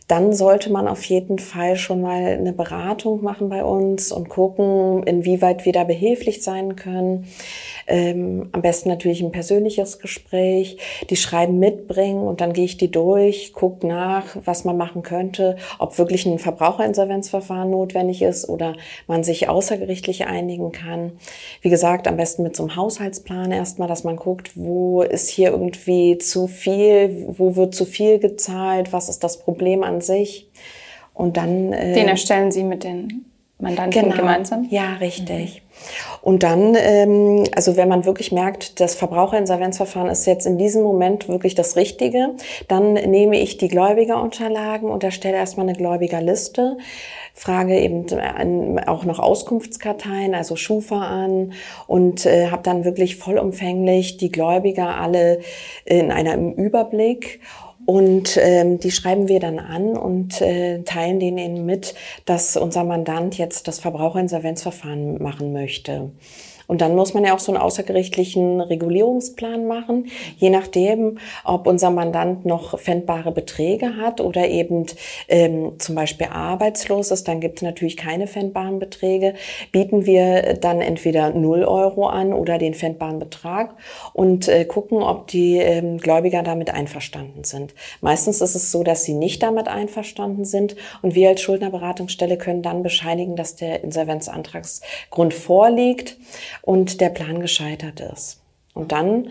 [0.08, 5.02] dann sollte man auf jeden Fall schon mal eine Beratung machen bei uns und gucken,
[5.04, 7.28] inwieweit wir da behilflich sein können.
[7.88, 10.78] Ähm, am besten natürlich ein persönliches Gespräch,
[11.10, 15.56] die Schreiben mitbringen und dann gehe ich die durch, gucke nach, was man machen könnte,
[15.80, 18.76] ob wirklich ein Verbraucherinsolvenzverfahren notwendig ist oder
[19.08, 21.14] man sich außergerichtlich einigen kann.
[21.62, 25.50] Wie gesagt, am besten mit so einem Haushaltsplan erstmal, dass man guckt, wo ist hier
[25.50, 30.50] irgendwie zu viel, wo wird zu viel gezahlt, was ist das Problem an sich.
[31.14, 31.74] Und dann.
[31.74, 33.26] Äh, Den erstellen Sie mit den
[33.58, 34.16] Mandanten genau.
[34.16, 34.68] gemeinsam?
[34.70, 35.62] Ja, richtig.
[35.62, 35.66] Mhm.
[36.22, 41.30] Und dann, ähm, also wenn man wirklich merkt, das Verbraucherinsolvenzverfahren ist jetzt in diesem Moment
[41.30, 42.32] wirklich das Richtige,
[42.68, 46.78] dann nehme ich die Gläubigerunterlagen und erstelle erstmal eine Gläubigerliste,
[47.34, 51.54] frage eben auch noch Auskunftskarteien, also Schufa an
[51.86, 55.40] und äh, habe dann wirklich vollumfänglich die Gläubiger alle
[55.84, 57.42] in einem Überblick
[57.86, 61.94] und ähm, die schreiben wir dann an und äh, teilen denen mit,
[62.26, 66.12] dass unser Mandant jetzt das Verbraucherinsolvenzverfahren machen möchte.
[66.68, 71.92] Und dann muss man ja auch so einen außergerichtlichen Regulierungsplan machen, je nachdem, ob unser
[71.92, 74.86] Mandant noch fändbare Beträge hat oder eben
[75.28, 79.36] ähm, zum Beispiel arbeitslos ist, dann gibt es natürlich keine fändbaren Beträge.
[79.72, 83.76] Bieten wir dann entweder 0 Euro an oder den fändbaren Betrag
[84.14, 87.74] und äh, gucken, ob die ähm, Gläubiger damit einverstanden sind.
[88.02, 92.62] Meistens ist es so, dass sie nicht damit einverstanden sind und wir als Schuldnerberatungsstelle können
[92.62, 96.18] dann bescheinigen, dass der Insolvenzantragsgrund vorliegt
[96.62, 98.42] und der Plan gescheitert ist.
[98.74, 99.30] Und dann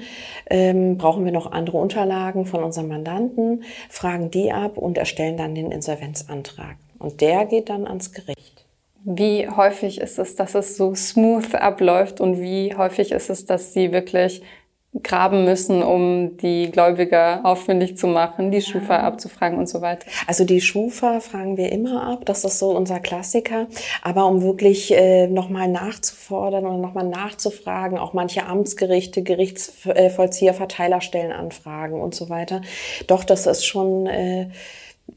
[0.49, 5.55] ähm, brauchen wir noch andere Unterlagen von unserem Mandanten, fragen die ab und erstellen dann
[5.55, 6.77] den Insolvenzantrag.
[6.99, 8.65] Und der geht dann ans Gericht.
[9.05, 13.75] Wie häufig ist es, dass es so smooth abläuft und wie häufig ist es, dass
[13.75, 14.43] Sie wirklich
[15.03, 20.07] graben müssen, um die Gläubiger aufwendig zu machen, die Schufa abzufragen und so weiter?
[20.27, 23.67] Also die Schufa fragen wir immer ab, das ist so unser Klassiker.
[24.03, 32.01] Aber um wirklich äh, nochmal nachzufordern oder nochmal nachzufragen, auch manche Amtsgerichte, Gerichtsvollzieher, Verteilerstellen anfragen
[32.01, 32.63] und so weiter.
[33.07, 34.51] Doch, das ist schon äh,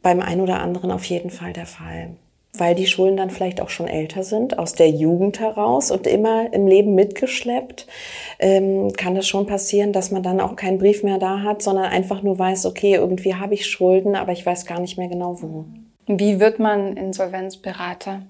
[0.01, 2.15] beim einen oder anderen auf jeden Fall der Fall
[2.53, 6.51] weil die Schulen dann vielleicht auch schon älter sind, aus der Jugend heraus und immer
[6.53, 7.87] im Leben mitgeschleppt,
[8.39, 11.85] ähm, kann das schon passieren, dass man dann auch keinen Brief mehr da hat, sondern
[11.85, 15.41] einfach nur weiß, okay, irgendwie habe ich Schulden, aber ich weiß gar nicht mehr genau
[15.41, 15.65] wo.
[16.07, 18.23] Wie wird man Insolvenzberater?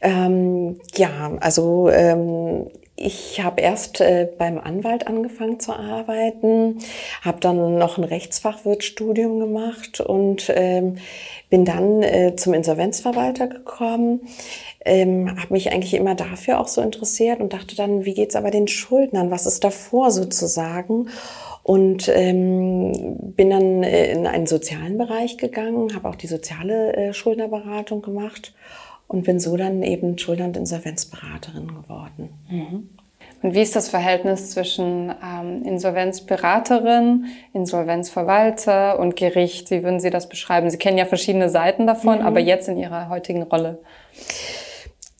[0.00, 6.78] Ähm, ja, also ähm, Ich habe erst äh, beim Anwalt angefangen zu arbeiten,
[7.22, 10.98] habe dann noch ein Rechtsfachwirtstudium gemacht und ähm,
[11.50, 14.20] bin dann äh, zum Insolvenzverwalter gekommen.
[14.84, 18.52] Ähm, habe mich eigentlich immer dafür auch so interessiert und dachte dann, wie geht's aber
[18.52, 19.30] den Schuldnern?
[19.32, 21.08] Was ist davor sozusagen?
[21.64, 22.92] Und ähm,
[23.34, 28.52] bin dann äh, in einen sozialen Bereich gegangen, habe auch die soziale äh, Schuldnerberatung gemacht
[29.06, 32.30] und bin so dann eben Schuldner- und Insolvenzberaterin geworden.
[32.50, 32.88] Mhm.
[33.42, 39.70] Und wie ist das Verhältnis zwischen ähm, Insolvenzberaterin, Insolvenzverwalter und Gericht?
[39.70, 40.70] Wie würden Sie das beschreiben?
[40.70, 42.26] Sie kennen ja verschiedene Seiten davon, mhm.
[42.26, 43.80] aber jetzt in Ihrer heutigen Rolle.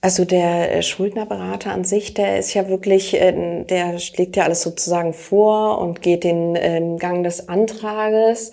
[0.04, 4.60] Also der äh, Schuldnerberater an sich, der ist ja wirklich, äh, der schlägt ja alles
[4.60, 8.52] sozusagen vor und geht den ähm, Gang des Antrages.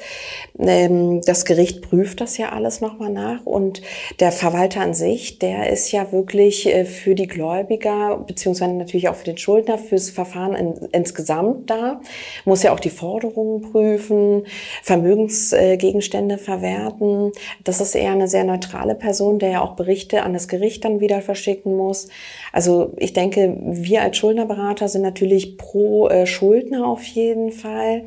[0.57, 3.81] Ähm, das Gericht prüft das ja alles nochmal nach und
[4.21, 9.15] der Verwalter an sich, der ist ja wirklich äh, für die Gläubiger beziehungsweise natürlich auch
[9.15, 10.55] für den Schuldner fürs Verfahren
[10.93, 11.99] insgesamt da,
[12.45, 14.45] muss ja auch die Forderungen prüfen,
[14.83, 17.33] Vermögensgegenstände verwerten.
[17.65, 21.01] Das ist eher eine sehr neutrale Person, der ja auch Berichte an das Gericht dann
[21.01, 22.07] wieder verschicken muss.
[22.51, 28.03] Also ich denke, wir als Schuldnerberater sind natürlich pro äh, Schuldner auf jeden Fall.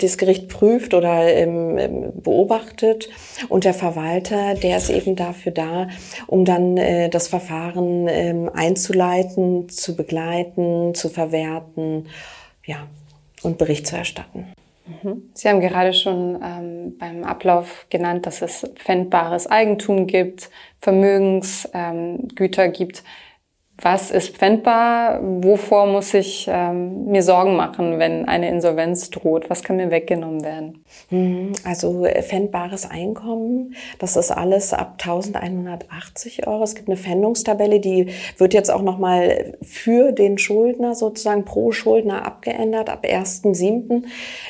[0.00, 3.08] Das Gericht prüft oder ähm, ähm, beobachtet
[3.48, 5.88] und der Verwalter, der ist eben dafür da,
[6.26, 12.06] um dann äh, das Verfahren ähm, einzuleiten, zu begleiten, zu verwerten,
[12.66, 12.86] ja,
[13.42, 14.46] und Bericht zu erstatten.
[14.88, 15.30] Mhm.
[15.34, 22.72] Sie haben gerade schon ähm, beim Ablauf genannt, dass es pfändbares Eigentum gibt, Vermögensgüter ähm,
[22.72, 23.04] gibt.
[23.80, 25.20] Was ist pfändbar?
[25.22, 29.48] Wovor muss ich ähm, mir Sorgen machen, wenn eine Insolvenz droht?
[29.50, 30.84] Was kann mir weggenommen werden?
[31.10, 31.52] Mhm.
[31.62, 36.64] Also äh, pfändbares Einkommen, das ist alles ab 1180 Euro.
[36.64, 42.26] Es gibt eine Pfändungstabelle, die wird jetzt auch nochmal für den Schuldner sozusagen pro Schuldner
[42.26, 44.02] abgeändert ab 1.7.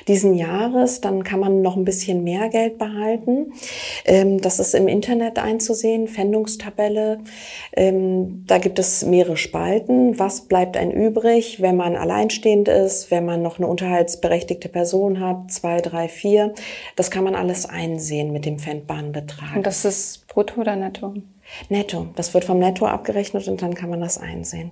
[0.09, 1.03] diesen Jahres.
[1.03, 3.53] Dann kann man noch ein bisschen mehr Geld behalten.
[4.07, 7.19] Ähm, das ist im Internet einzusehen, Pfändungstabelle.
[7.77, 10.19] Ähm, da gibt es mehr mehrere Spalten.
[10.19, 15.51] Was bleibt ein übrig, wenn man alleinstehend ist, wenn man noch eine unterhaltsberechtigte Person hat,
[15.51, 16.55] zwei, drei, vier.
[16.95, 19.57] Das kann man alles einsehen mit dem pfändbaren Betrag.
[19.57, 21.15] Und das ist brutto oder netto?
[21.69, 22.07] Netto.
[22.15, 24.71] Das wird vom Netto abgerechnet und dann kann man das einsehen.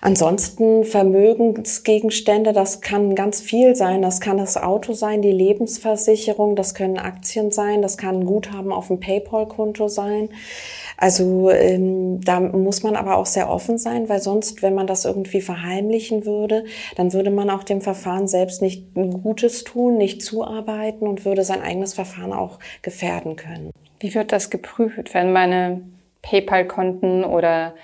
[0.00, 4.02] Ansonsten Vermögensgegenstände, das kann ganz viel sein.
[4.02, 8.72] Das kann das Auto sein, die Lebensversicherung, das können Aktien sein, das kann ein Guthaben
[8.72, 10.28] auf dem PayPal-Konto sein.
[10.96, 15.04] Also ähm, da muss man aber auch sehr offen sein, weil sonst, wenn man das
[15.04, 16.64] irgendwie verheimlichen würde,
[16.96, 21.62] dann würde man auch dem Verfahren selbst nicht Gutes tun, nicht zuarbeiten und würde sein
[21.62, 23.70] eigenes Verfahren auch gefährden können.
[24.00, 25.82] Wie wird das geprüft, wenn meine
[26.22, 27.74] PayPal-Konten oder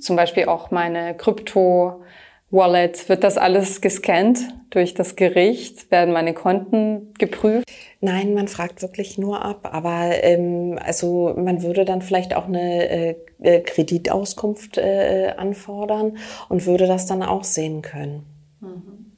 [0.00, 2.02] zum Beispiel auch meine Krypto
[2.50, 4.38] Wallet, wird das alles gescannt
[4.70, 5.90] durch das Gericht?
[5.90, 7.66] Werden meine Konten geprüft?
[8.00, 9.68] Nein, man fragt wirklich nur ab.
[9.72, 16.66] Aber ähm, also man würde dann vielleicht auch eine äh, äh, Kreditauskunft äh, anfordern und
[16.66, 18.24] würde das dann auch sehen können.
[18.60, 19.12] Mhm.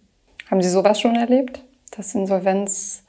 [0.51, 1.63] Haben Sie sowas schon erlebt,
[1.95, 3.05] dass Insolvenz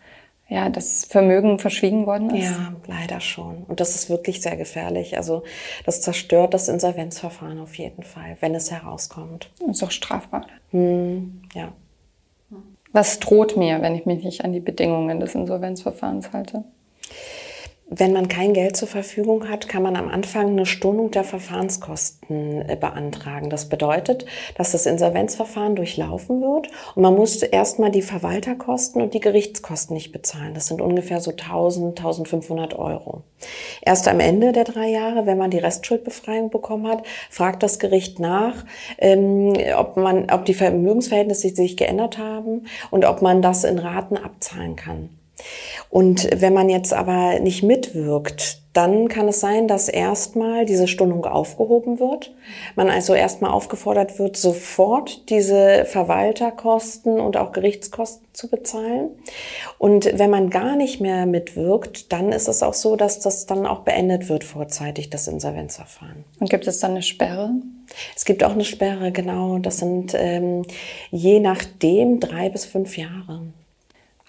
[0.50, 2.46] ja, das Vermögen verschwiegen worden ist?
[2.46, 3.64] Ja, leider schon.
[3.68, 5.16] Und das ist wirklich sehr gefährlich.
[5.16, 5.44] Also
[5.86, 9.52] das zerstört das Insolvenzverfahren auf jeden Fall, wenn es herauskommt.
[9.60, 10.48] Und ist auch strafbar.
[10.72, 11.72] Hm, ja.
[12.92, 16.64] Was droht mir, wenn ich mich nicht an die Bedingungen des Insolvenzverfahrens halte?
[17.92, 22.70] Wenn man kein Geld zur Verfügung hat, kann man am Anfang eine Stundung der Verfahrenskosten
[22.70, 23.50] äh, beantragen.
[23.50, 29.20] Das bedeutet, dass das Insolvenzverfahren durchlaufen wird und man muss erstmal die Verwalterkosten und die
[29.20, 30.54] Gerichtskosten nicht bezahlen.
[30.54, 33.24] Das sind ungefähr so 1000, 1500 Euro.
[33.82, 38.20] Erst am Ende der drei Jahre, wenn man die Restschuldbefreiung bekommen hat, fragt das Gericht
[38.20, 38.66] nach,
[39.00, 44.18] ähm, ob man, ob die Vermögensverhältnisse sich geändert haben und ob man das in Raten
[44.18, 45.10] abzahlen kann.
[45.90, 51.26] Und wenn man jetzt aber nicht mitwirkt, dann kann es sein, dass erstmal diese Stundung
[51.26, 52.32] aufgehoben wird.
[52.76, 59.10] Man also erstmal aufgefordert wird, sofort diese Verwalterkosten und auch Gerichtskosten zu bezahlen.
[59.80, 63.66] Und wenn man gar nicht mehr mitwirkt, dann ist es auch so, dass das dann
[63.66, 66.24] auch beendet wird vorzeitig, das Insolvenzverfahren.
[66.40, 67.52] Und gibt es dann eine Sperre?
[68.16, 69.58] Es gibt auch eine Sperre, genau.
[69.58, 70.64] Das sind ähm,
[71.10, 73.42] je nachdem drei bis fünf Jahre.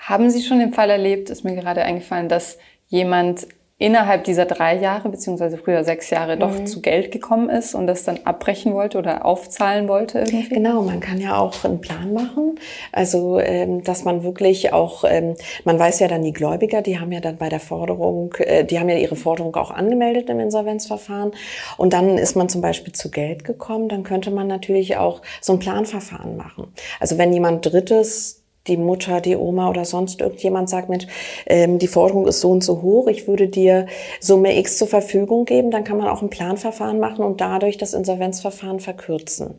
[0.00, 2.58] Haben Sie schon den Fall erlebt, ist mir gerade eingefallen, dass
[2.88, 3.46] jemand
[3.80, 6.66] innerhalb dieser drei Jahre, beziehungsweise früher sechs Jahre, doch mhm.
[6.66, 10.50] zu Geld gekommen ist und das dann abbrechen wollte oder aufzahlen wollte irgendwie?
[10.50, 12.56] Genau, man kann ja auch einen Plan machen.
[12.92, 15.34] Also, ähm, dass man wirklich auch, ähm,
[15.64, 18.78] man weiß ja dann die Gläubiger, die haben ja dann bei der Forderung, äh, die
[18.78, 21.32] haben ja ihre Forderung auch angemeldet im Insolvenzverfahren.
[21.78, 25.54] Und dann ist man zum Beispiel zu Geld gekommen, dann könnte man natürlich auch so
[25.54, 26.74] ein Planverfahren machen.
[27.00, 28.39] Also wenn jemand Drittes
[28.70, 31.06] die Mutter, die Oma oder sonst irgendjemand sagt, Mensch,
[31.46, 33.86] ähm, die Forderung ist so und so hoch, ich würde dir
[34.20, 37.92] Summe X zur Verfügung geben, dann kann man auch ein Planverfahren machen und dadurch das
[37.92, 39.58] Insolvenzverfahren verkürzen.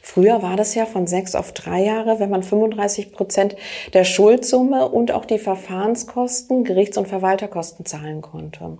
[0.00, 3.56] Früher war das ja von sechs auf drei Jahre, wenn man 35 Prozent
[3.92, 8.78] der Schuldsumme und auch die Verfahrenskosten, Gerichts- und Verwalterkosten zahlen konnte.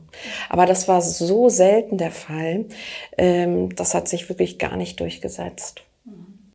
[0.49, 2.67] Aber das war so selten der Fall,
[3.19, 5.86] ähm, das hat sich wirklich gar nicht durchgesetzt.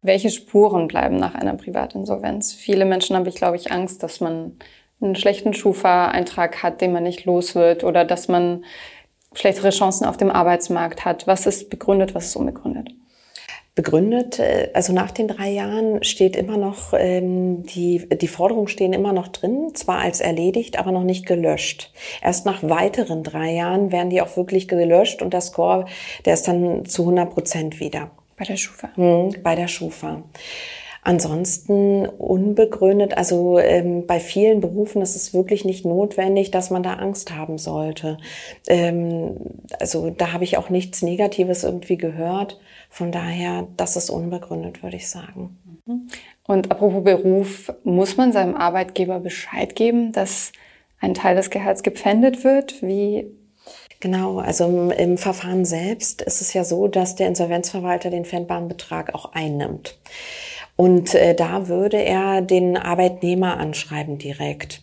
[0.02, 2.54] Welche Spuren bleiben nach einer Privatinsolvenz?
[2.54, 4.58] Viele Menschen haben, ich glaube ich, Angst, dass man
[5.00, 8.66] einen schlechten Schufa-Eintrag hat, den man nicht los wird oder dass man
[9.34, 11.28] schlechtere Chancen auf dem Arbeitsmarkt hat.
[11.28, 12.90] Was ist begründet, was ist unbegründet?
[13.76, 14.40] begründet.
[14.40, 19.14] Äh, also nach den drei Jahren steht immer noch, ähm, die, die Forderungen stehen immer
[19.14, 21.94] noch drin, zwar als erledigt, aber noch nicht gelöscht.
[22.22, 25.86] Erst nach weiteren drei Jahren werden die auch wirklich gelöscht und der Score,
[26.26, 28.12] der ist dann zu 100 Prozent wieder.
[28.42, 28.90] Bei der Schufa.
[28.96, 30.24] Mhm, bei der Schufa.
[31.04, 36.94] Ansonsten unbegründet, also ähm, bei vielen Berufen ist es wirklich nicht notwendig, dass man da
[36.94, 38.18] Angst haben sollte.
[38.68, 39.36] Ähm,
[39.80, 42.60] also da habe ich auch nichts Negatives irgendwie gehört.
[42.90, 45.60] Von daher, das ist unbegründet, würde ich sagen.
[45.86, 46.08] Mhm.
[46.48, 50.52] Und apropos Beruf, muss man seinem Arbeitgeber Bescheid geben, dass
[51.00, 52.82] ein Teil des Gehalts gepfändet wird?
[52.82, 53.28] Wie
[54.02, 58.68] Genau, also im, im, Verfahren selbst ist es ja so, dass der Insolvenzverwalter den pfändbaren
[58.68, 59.96] Betrag auch einnimmt.
[60.76, 64.82] Und äh, da würde er den Arbeitnehmer anschreiben direkt.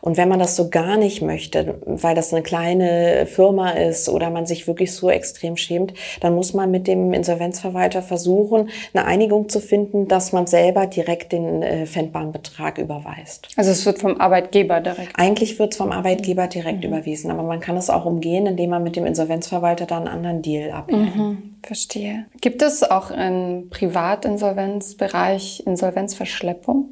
[0.00, 4.30] Und wenn man das so gar nicht möchte, weil das eine kleine Firma ist oder
[4.30, 9.48] man sich wirklich so extrem schämt, dann muss man mit dem Insolvenzverwalter versuchen, eine Einigung
[9.48, 13.48] zu finden, dass man selber direkt den äh, pfändbaren Betrag überweist.
[13.56, 15.12] Also es wird vom Arbeitgeber direkt?
[15.14, 16.88] Eigentlich wird es vom Arbeitgeber direkt mhm.
[16.90, 20.42] überwiesen, aber man kann es auch umgehen, indem man mit dem Insolvenzverwalter dann einen anderen
[20.42, 21.16] Deal abhält.
[21.16, 21.54] Mhm.
[21.62, 22.26] Verstehe.
[22.40, 26.88] Gibt es auch im Privatinsolvenzbereich Insolvenzverschleppung?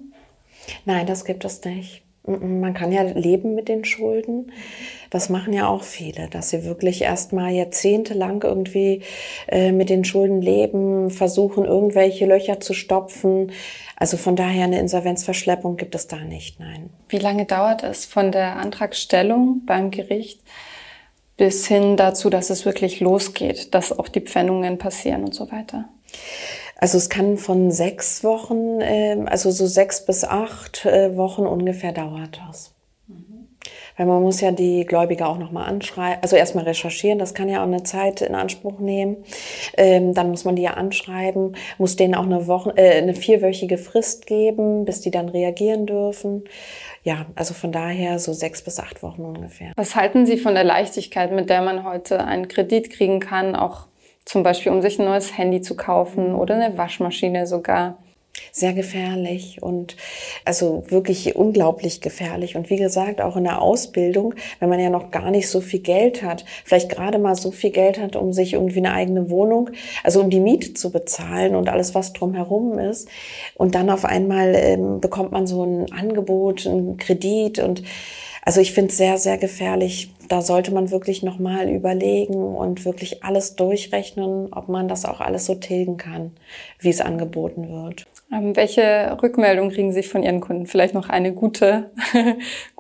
[0.85, 2.02] Nein, das gibt es nicht.
[2.25, 4.53] Man kann ja leben mit den Schulden.
[5.11, 9.03] Das machen ja auch viele, dass sie wirklich erstmal jahrzehntelang irgendwie
[9.49, 13.51] äh, mit den Schulden leben, versuchen, irgendwelche Löcher zu stopfen.
[13.97, 16.91] Also von daher eine Insolvenzverschleppung gibt es da nicht, nein.
[17.09, 20.41] Wie lange dauert es von der Antragstellung beim Gericht
[21.37, 25.89] bis hin dazu, dass es wirklich losgeht, dass auch die Pfändungen passieren und so weiter?
[26.83, 31.93] Also es kann von sechs Wochen, ähm, also so sechs bis acht äh, Wochen ungefähr
[31.93, 32.75] dauert das.
[33.07, 33.47] Mhm.
[33.97, 37.61] Weil man muss ja die Gläubiger auch nochmal anschreiben, also erstmal recherchieren, das kann ja
[37.61, 39.19] auch eine Zeit in Anspruch nehmen.
[39.77, 43.79] Ähm, dann muss man die ja anschreiben, muss denen auch eine Woche, äh, eine vierwöchige
[43.79, 46.43] Frist geben, bis die dann reagieren dürfen
[47.05, 49.73] ja, also von daher so sechs bis acht Wochen ungefähr.
[49.75, 53.87] Was halten Sie von der Leichtigkeit, mit der man heute einen Kredit kriegen kann, auch
[54.25, 57.99] zum Beispiel um sich ein neues Handy zu kaufen oder eine Waschmaschine sogar?
[58.51, 59.97] sehr gefährlich und
[60.45, 62.57] also wirklich unglaublich gefährlich.
[62.57, 65.81] Und wie gesagt, auch in der Ausbildung, wenn man ja noch gar nicht so viel
[65.81, 69.71] Geld hat, vielleicht gerade mal so viel Geld hat, um sich irgendwie eine eigene Wohnung,
[70.03, 73.09] also um die Miete zu bezahlen und alles, was drumherum ist.
[73.55, 77.83] Und dann auf einmal ähm, bekommt man so ein Angebot, einen Kredit und
[78.45, 80.11] also ich finde es sehr, sehr gefährlich.
[80.33, 85.45] Da sollte man wirklich nochmal überlegen und wirklich alles durchrechnen, ob man das auch alles
[85.45, 86.31] so tilgen kann,
[86.79, 88.07] wie es angeboten wird.
[88.33, 90.65] Ähm, welche Rückmeldung kriegen Sie von Ihren Kunden?
[90.65, 91.91] Vielleicht noch eine gute,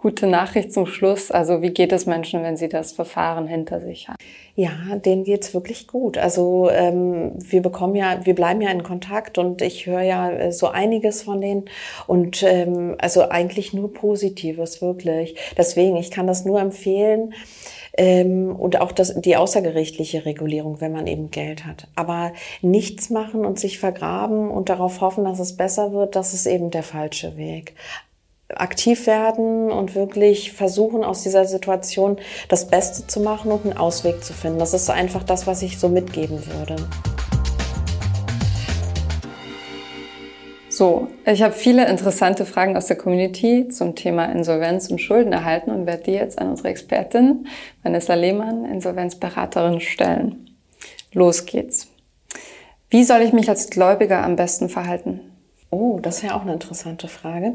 [0.03, 1.31] gute Nachricht zum Schluss.
[1.31, 4.17] Also wie geht es Menschen, wenn sie das Verfahren hinter sich haben?
[4.57, 6.19] Ja, denen geht's wirklich gut.
[6.19, 10.53] Also ähm, wir bekommen ja, wir bleiben ja in Kontakt und ich höre ja äh,
[10.53, 11.67] so einiges von denen
[12.09, 15.37] und ähm, also eigentlich nur Positives wirklich.
[15.57, 17.33] Deswegen, ich kann das nur empfehlen
[17.97, 21.87] ähm, und auch das, die außergerichtliche Regulierung, wenn man eben Geld hat.
[21.95, 26.47] Aber nichts machen und sich vergraben und darauf hoffen, dass es besser wird, das ist
[26.47, 27.75] eben der falsche Weg
[28.57, 34.23] aktiv werden und wirklich versuchen, aus dieser Situation das Beste zu machen und einen Ausweg
[34.25, 34.59] zu finden.
[34.59, 36.77] Das ist einfach das, was ich so mitgeben würde.
[40.69, 45.71] So, ich habe viele interessante Fragen aus der Community zum Thema Insolvenz und Schulden erhalten
[45.71, 47.47] und werde die jetzt an unsere Expertin
[47.83, 50.57] Vanessa Lehmann, Insolvenzberaterin, stellen.
[51.13, 51.89] Los geht's.
[52.89, 55.32] Wie soll ich mich als Gläubiger am besten verhalten?
[55.75, 57.55] Oh, das ist ja auch eine interessante Frage.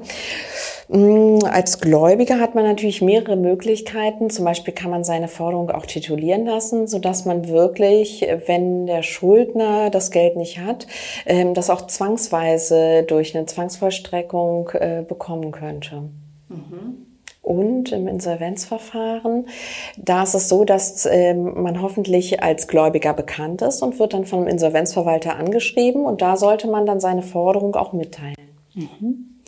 [0.88, 4.32] Mm, als Gläubiger hat man natürlich mehrere Möglichkeiten.
[4.32, 9.03] Zum Beispiel kann man seine Forderung auch titulieren lassen, so dass man wirklich, wenn der
[9.03, 10.88] Schuldner das Geld nicht hat,
[11.28, 16.09] ähm, das auch zwangsweise durch eine Zwangsvollstreckung äh, bekommen könnte.
[16.49, 17.06] Mhm.
[17.47, 19.47] Und im Insolvenzverfahren,
[19.95, 24.25] da ist es so, dass ähm, man hoffentlich als Gläubiger bekannt ist und wird dann
[24.25, 28.35] vom Insolvenzverwalter angeschrieben und da sollte man dann seine Forderung auch mitteilen.
[28.73, 29.39] Mhm.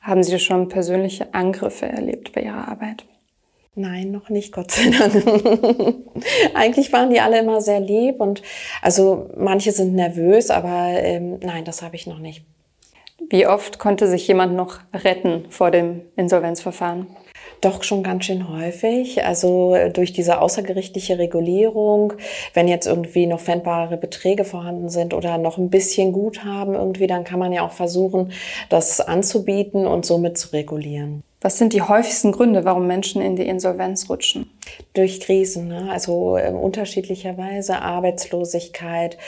[0.00, 3.04] Haben Sie schon persönliche Angriffe erlebt bei Ihrer Arbeit?
[3.76, 5.14] Nein, noch nicht, Gott sei Dank.
[6.54, 8.42] Eigentlich waren die alle immer sehr lieb und
[8.82, 12.44] also manche sind nervös, aber ähm, nein, das habe ich noch nicht.
[13.30, 17.06] Wie oft konnte sich jemand noch retten vor dem Insolvenzverfahren?
[17.66, 19.24] Doch schon ganz schön häufig.
[19.24, 22.12] Also äh, durch diese außergerichtliche Regulierung,
[22.54, 27.24] wenn jetzt irgendwie noch pfändbare Beträge vorhanden sind oder noch ein bisschen Guthaben irgendwie, dann
[27.24, 28.30] kann man ja auch versuchen,
[28.68, 31.24] das anzubieten und somit zu regulieren.
[31.40, 34.50] Was sind die häufigsten Gründe, warum Menschen in die Insolvenz rutschen?
[34.94, 35.90] Durch Krisen, ne?
[35.90, 39.18] also äh, unterschiedlicherweise Arbeitslosigkeit,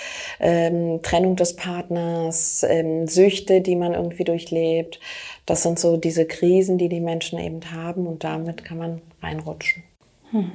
[0.41, 5.01] ähm, Trennung des Partners, ähm, Süchte, die man irgendwie durchlebt.
[5.45, 9.83] Das sind so diese Krisen, die die Menschen eben haben und damit kann man reinrutschen.
[10.31, 10.53] Hm.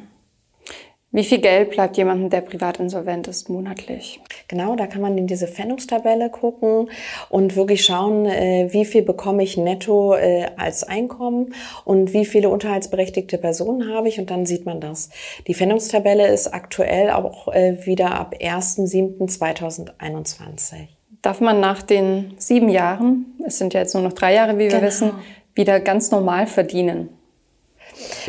[1.16, 4.20] Wie viel Geld bleibt jemandem, der privat insolvent ist, monatlich?
[4.48, 6.90] Genau, da kann man in diese Pfändungstabelle gucken
[7.30, 11.54] und wirklich schauen, äh, wie viel bekomme ich netto äh, als Einkommen
[11.86, 15.12] und wie viele unterhaltsberechtigte Personen habe ich und dann sieht man das.
[15.46, 20.88] Die Pfändungstabelle ist aktuell auch äh, wieder ab 1.7.2021.
[21.22, 24.64] Darf man nach den sieben Jahren, es sind ja jetzt nur noch drei Jahre, wie
[24.64, 24.82] wir genau.
[24.82, 25.12] wissen,
[25.54, 27.10] wieder ganz normal verdienen?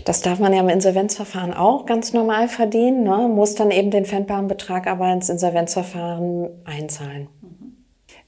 [0.05, 3.29] Das darf man ja im Insolvenzverfahren auch ganz normal verdienen, ne?
[3.29, 7.29] muss dann eben den pfändbaren Betrag aber ins Insolvenzverfahren einzahlen.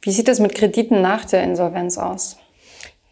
[0.01, 2.37] Wie sieht es mit Krediten nach der Insolvenz aus?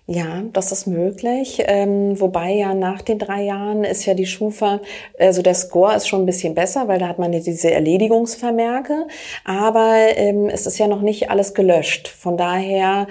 [0.06, 1.62] Ja, das ist möglich.
[1.66, 4.80] Ähm, wobei ja nach den drei Jahren ist ja die Schufa,
[5.18, 9.06] also der Score ist schon ein bisschen besser, weil da hat man ja diese Erledigungsvermerke.
[9.46, 12.08] Aber ähm, es ist ja noch nicht alles gelöscht.
[12.08, 13.06] Von daher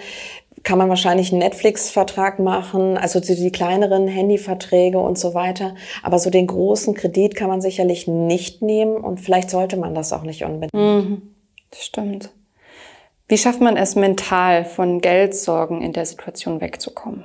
[0.64, 5.76] kann man wahrscheinlich einen Netflix-Vertrag machen, also die kleineren Handyverträge und so weiter.
[6.02, 10.14] Aber so den großen Kredit kann man sicherlich nicht nehmen und vielleicht sollte man das
[10.14, 10.74] auch nicht unbedingt.
[10.74, 11.22] Mhm,
[11.76, 12.32] stimmt.
[13.28, 17.24] Wie schafft man es mental, von Geldsorgen in der Situation wegzukommen?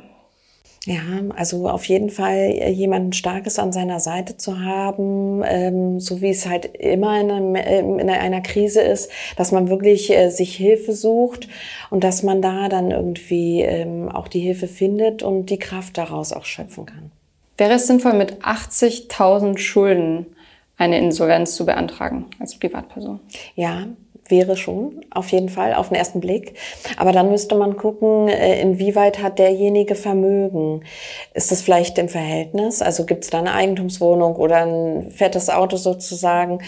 [0.89, 1.03] Ja,
[1.37, 6.49] also auf jeden Fall jemanden Starkes an seiner Seite zu haben, ähm, so wie es
[6.49, 10.95] halt immer in, einem, ähm, in einer Krise ist, dass man wirklich äh, sich Hilfe
[10.95, 11.47] sucht
[11.91, 16.33] und dass man da dann irgendwie ähm, auch die Hilfe findet und die Kraft daraus
[16.33, 17.11] auch schöpfen kann.
[17.59, 20.25] Wäre es sinnvoll, mit 80.000 Schulden
[20.79, 23.21] eine Insolvenz zu beantragen als Privatperson?
[23.57, 23.89] Ja,
[24.31, 26.55] wäre schon, auf jeden Fall, auf den ersten Blick.
[26.97, 30.85] Aber dann müsste man gucken, äh, inwieweit hat derjenige Vermögen?
[31.35, 32.83] Ist das vielleicht im Verhältnis?
[32.83, 36.61] Also gibt es da eine Eigentumswohnung oder ein fettes Auto sozusagen?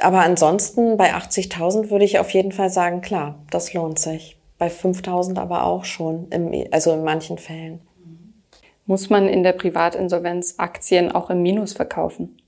[0.00, 4.36] Aber ansonsten bei 80.000 würde ich auf jeden Fall sagen, klar, das lohnt sich.
[4.58, 7.80] Bei 5.000 aber auch schon, im, also in manchen Fällen.
[8.86, 12.38] Muss man in der Privatinsolvenz Aktien auch im Minus verkaufen?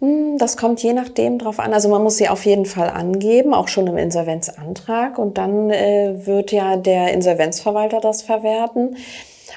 [0.00, 1.74] Hm, das kommt je nachdem drauf an.
[1.74, 5.18] Also man muss sie auf jeden Fall angeben, auch schon im Insolvenzantrag.
[5.18, 8.96] Und dann äh, wird ja der Insolvenzverwalter das verwerten.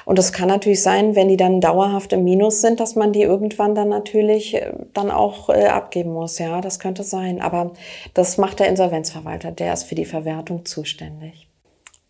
[0.04, 3.22] Und es kann natürlich sein, wenn die dann dauerhaft im Minus sind, dass man die
[3.22, 6.38] irgendwann dann natürlich äh, dann auch äh, abgeben muss.
[6.38, 7.40] Ja, das könnte sein.
[7.40, 7.72] Aber
[8.14, 9.52] das macht der Insolvenzverwalter.
[9.52, 11.48] Der ist für die Verwertung zuständig.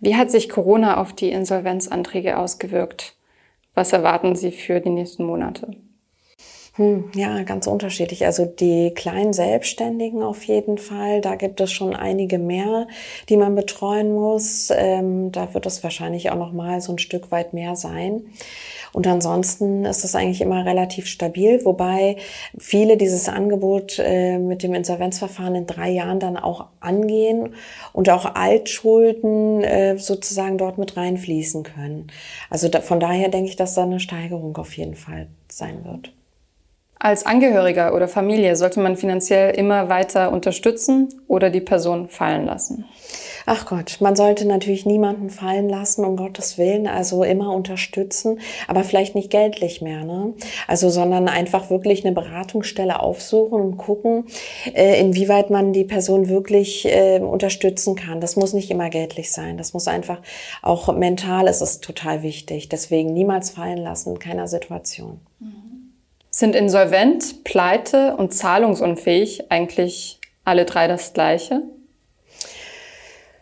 [0.01, 3.15] Wie hat sich Corona auf die Insolvenzanträge ausgewirkt?
[3.75, 5.77] Was erwarten Sie für die nächsten Monate?
[6.77, 8.25] Hm, ja, ganz unterschiedlich.
[8.25, 12.89] Also die kleinen Selbstständigen auf jeden Fall, da gibt es schon einige mehr,
[13.29, 14.71] die man betreuen muss.
[14.75, 18.23] Ähm, da wird es wahrscheinlich auch noch mal so ein Stück weit mehr sein.
[18.95, 22.17] Und ansonsten ist es eigentlich immer relativ stabil, wobei
[22.59, 27.55] viele dieses Angebot äh, mit dem Insolvenzverfahren in drei Jahren dann auch angehen
[27.93, 32.07] und auch Altschulden äh, sozusagen dort mit reinfließen können.
[32.49, 36.13] Also da, von daher denke ich, dass da eine Steigerung auf jeden Fall sein wird.
[37.05, 42.85] Als Angehöriger oder Familie sollte man finanziell immer weiter unterstützen oder die Person fallen lassen?
[43.45, 48.39] Ach Gott, man sollte natürlich niemanden fallen lassen, um Gottes Willen, also immer unterstützen,
[48.69, 50.35] aber vielleicht nicht geldlich mehr, ne?
[50.69, 54.27] Also, sondern einfach wirklich eine Beratungsstelle aufsuchen und gucken,
[54.73, 58.21] äh, inwieweit man die Person wirklich äh, unterstützen kann.
[58.21, 60.21] Das muss nicht immer geldlich sein, das muss einfach
[60.63, 62.69] auch mental, ist es total wichtig.
[62.69, 65.19] Deswegen niemals fallen lassen in keiner Situation.
[65.41, 65.72] Mhm.
[66.35, 71.63] Sind insolvent, pleite und zahlungsunfähig eigentlich alle drei das Gleiche?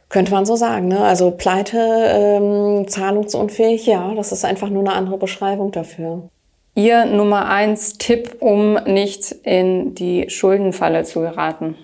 [0.09, 0.89] Könnte man so sagen.
[0.89, 0.99] Ne?
[0.99, 6.29] Also Pleite, ähm, zahlungsunfähig, ja, das ist einfach nur eine andere Beschreibung dafür.
[6.75, 11.77] Ihr Nummer eins Tipp, um nicht in die Schuldenfalle zu geraten?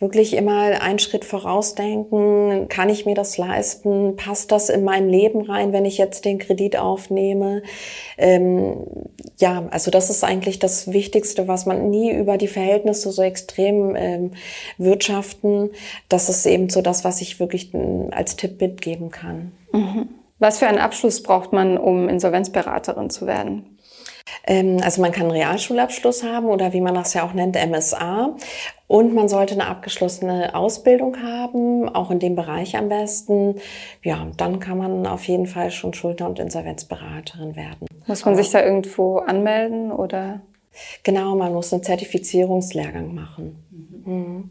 [0.00, 2.68] Wirklich immer einen Schritt vorausdenken.
[2.68, 4.16] Kann ich mir das leisten?
[4.16, 7.62] Passt das in mein Leben rein, wenn ich jetzt den Kredit aufnehme?
[8.16, 8.78] Ähm,
[9.38, 13.94] ja, also das ist eigentlich das Wichtigste, was man nie über die Verhältnisse so extrem
[13.94, 14.30] ähm,
[14.78, 15.70] wirtschaften.
[16.08, 19.52] Das ist eben so das, was ich wirklich ähm, als Tipp mitgeben kann.
[19.72, 20.08] Mhm.
[20.38, 23.78] Was für einen Abschluss braucht man, um Insolvenzberaterin zu werden?
[24.50, 28.36] Ähm, also man kann einen Realschulabschluss haben oder wie man das ja auch nennt, MSA.
[28.88, 33.60] Und man sollte eine abgeschlossene Ausbildung haben, auch in dem Bereich am besten.
[34.02, 37.86] Ja, dann kann man auf jeden Fall schon Schuldner- und Insolvenzberaterin werden.
[38.08, 40.40] Muss man Aber sich da irgendwo anmelden oder?
[41.04, 43.64] Genau, man muss einen Zertifizierungslehrgang machen.
[44.04, 44.50] Mhm.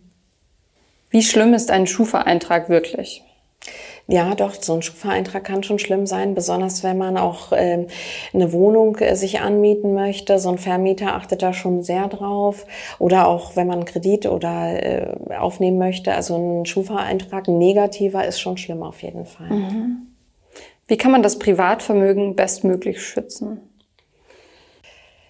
[1.10, 3.24] Wie schlimm ist ein Schufa-Eintrag wirklich?
[4.12, 7.86] Ja, doch, so ein Schufa-Eintrag kann schon schlimm sein, besonders wenn man auch ähm,
[8.34, 10.40] eine Wohnung äh, sich anmieten möchte.
[10.40, 12.66] So ein Vermieter achtet da schon sehr drauf.
[12.98, 16.12] Oder auch, wenn man Kredit oder äh, aufnehmen möchte.
[16.12, 19.52] Also ein Schufa-Eintrag, ein negativer, ist schon schlimm auf jeden Fall.
[19.52, 20.08] Mhm.
[20.88, 23.60] Wie kann man das Privatvermögen bestmöglich schützen?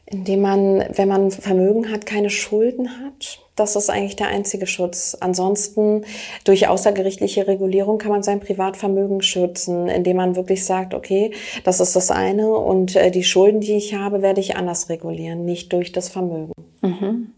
[0.05, 3.41] Indem man, wenn man Vermögen hat, keine Schulden hat.
[3.60, 5.18] Das ist eigentlich der einzige Schutz.
[5.20, 6.05] Ansonsten
[6.45, 11.32] durch außergerichtliche Regulierung kann man sein Privatvermögen schützen, indem man wirklich sagt, okay,
[11.66, 15.43] das ist das eine und äh, die Schulden, die ich habe, werde ich anders regulieren,
[15.43, 16.53] nicht durch das Vermögen.
[16.82, 17.34] Mhm.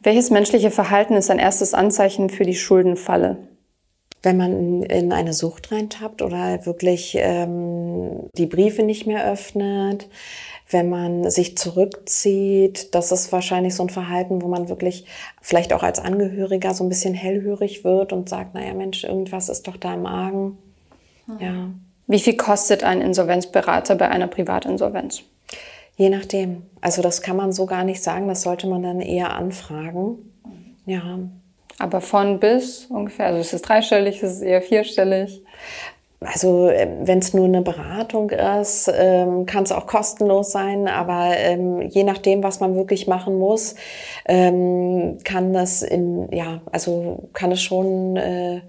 [0.00, 3.38] Welches menschliche Verhalten ist ein erstes Anzeichen für die Schuldenfalle?
[4.22, 10.08] wenn man in eine Sucht reintappt oder wirklich ähm, die Briefe nicht mehr öffnet,
[10.68, 15.06] wenn man sich zurückzieht, das ist wahrscheinlich so ein Verhalten, wo man wirklich
[15.40, 19.68] vielleicht auch als Angehöriger so ein bisschen hellhörig wird und sagt, naja Mensch, irgendwas ist
[19.68, 20.58] doch da im Argen.
[21.26, 21.38] Hm.
[21.40, 21.70] Ja.
[22.08, 25.22] Wie viel kostet ein Insolvenzberater bei einer Privatinsolvenz?
[25.96, 26.62] Je nachdem.
[26.80, 30.18] Also das kann man so gar nicht sagen, das sollte man dann eher anfragen.
[30.84, 31.20] Ja.
[31.78, 35.42] Aber von bis ungefähr, also ist es dreistellig, ist es eher vierstellig?
[36.20, 41.36] Also ähm, wenn es nur eine Beratung ist, ähm, kann es auch kostenlos sein, aber
[41.36, 43.74] ähm, je nachdem, was man wirklich machen muss,
[44.24, 48.62] ähm, kann das in, ja, also kann es schon, äh,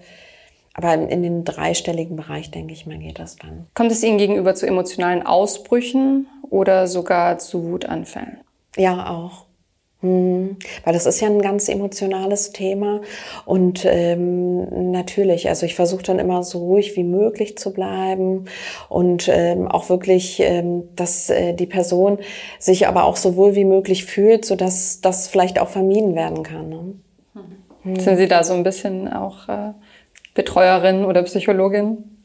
[0.74, 3.68] aber in den dreistelligen Bereich, denke ich mal, geht das dann.
[3.74, 8.42] Kommt es Ihnen gegenüber zu emotionalen Ausbrüchen oder sogar zu Wutanfällen?
[8.76, 9.47] Ja, auch.
[10.02, 13.02] Hm, weil das ist ja ein ganz emotionales Thema
[13.46, 18.46] und ähm, natürlich, also ich versuche dann immer so ruhig wie möglich zu bleiben
[18.90, 22.20] und ähm, auch wirklich, ähm, dass äh, die Person
[22.60, 26.44] sich aber auch so wohl wie möglich fühlt, so dass das vielleicht auch vermieden werden
[26.44, 26.70] kann.
[26.70, 26.94] Ne?
[27.82, 28.00] Hm.
[28.00, 29.74] Sind Sie da so ein bisschen auch äh,
[30.36, 32.17] Betreuerin oder Psychologin?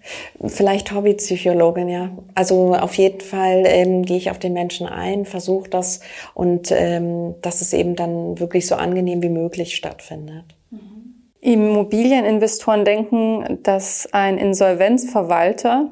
[0.45, 2.11] Vielleicht Hobbypsychologin, ja.
[2.35, 6.01] Also auf jeden Fall ähm, gehe ich auf den Menschen ein, versuche das
[6.35, 10.45] und ähm, dass es eben dann wirklich so angenehm wie möglich stattfindet.
[11.41, 15.91] Immobilieninvestoren denken, dass ein Insolvenzverwalter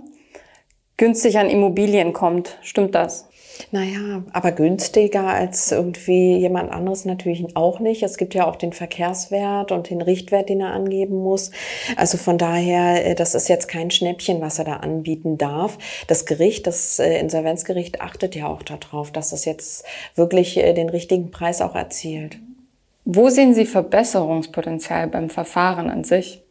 [0.96, 2.58] günstig an Immobilien kommt.
[2.62, 3.29] Stimmt das?
[3.70, 8.02] Naja, aber günstiger als irgendwie jemand anderes natürlich auch nicht.
[8.02, 11.50] Es gibt ja auch den Verkehrswert und den Richtwert, den er angeben muss.
[11.96, 15.78] Also von daher, äh, das ist jetzt kein Schnäppchen, was er da anbieten darf.
[16.06, 19.84] Das Gericht, das äh, Insolvenzgericht achtet ja auch darauf, dass es jetzt
[20.14, 22.38] wirklich äh, den richtigen Preis auch erzielt.
[23.04, 26.42] Wo sehen Sie Verbesserungspotenzial beim Verfahren an sich?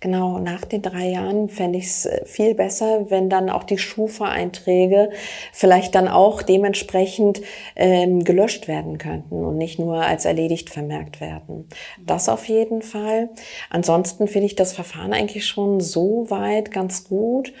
[0.00, 3.78] Genau, nach den drei Jahren fände ich es äh, viel besser, wenn dann auch die
[3.78, 5.10] Schufa-Einträge
[5.52, 7.40] vielleicht dann auch dementsprechend
[7.74, 11.68] ähm, gelöscht werden könnten und nicht nur als erledigt vermerkt werden.
[12.06, 13.30] Das auf jeden Fall.
[13.70, 17.52] Ansonsten finde ich das Verfahren eigentlich schon so weit ganz gut.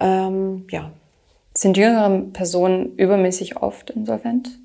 [0.00, 0.90] Ähm, ja.
[1.56, 4.58] Sind jüngere Personen übermäßig oft insolvent?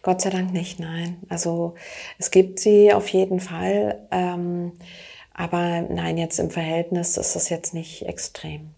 [0.00, 1.18] Gott sei Dank nicht, nein.
[1.28, 1.74] Also
[2.18, 3.98] es gibt sie auf jeden Fall.
[4.10, 4.72] Ähm,
[5.34, 8.70] aber nein, jetzt im Verhältnis ist das jetzt nicht extrem.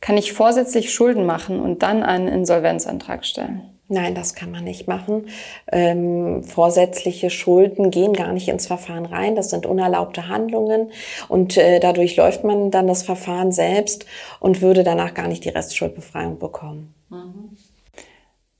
[0.00, 3.62] Kann ich vorsätzlich Schulden machen und dann einen Insolvenzantrag stellen?
[3.88, 5.28] Nein, das kann man nicht machen.
[5.70, 9.36] Ähm, vorsätzliche Schulden gehen gar nicht ins Verfahren rein.
[9.36, 10.90] Das sind unerlaubte Handlungen
[11.28, 14.04] und äh, dadurch läuft man dann das Verfahren selbst
[14.40, 16.94] und würde danach gar nicht die Restschuldbefreiung bekommen.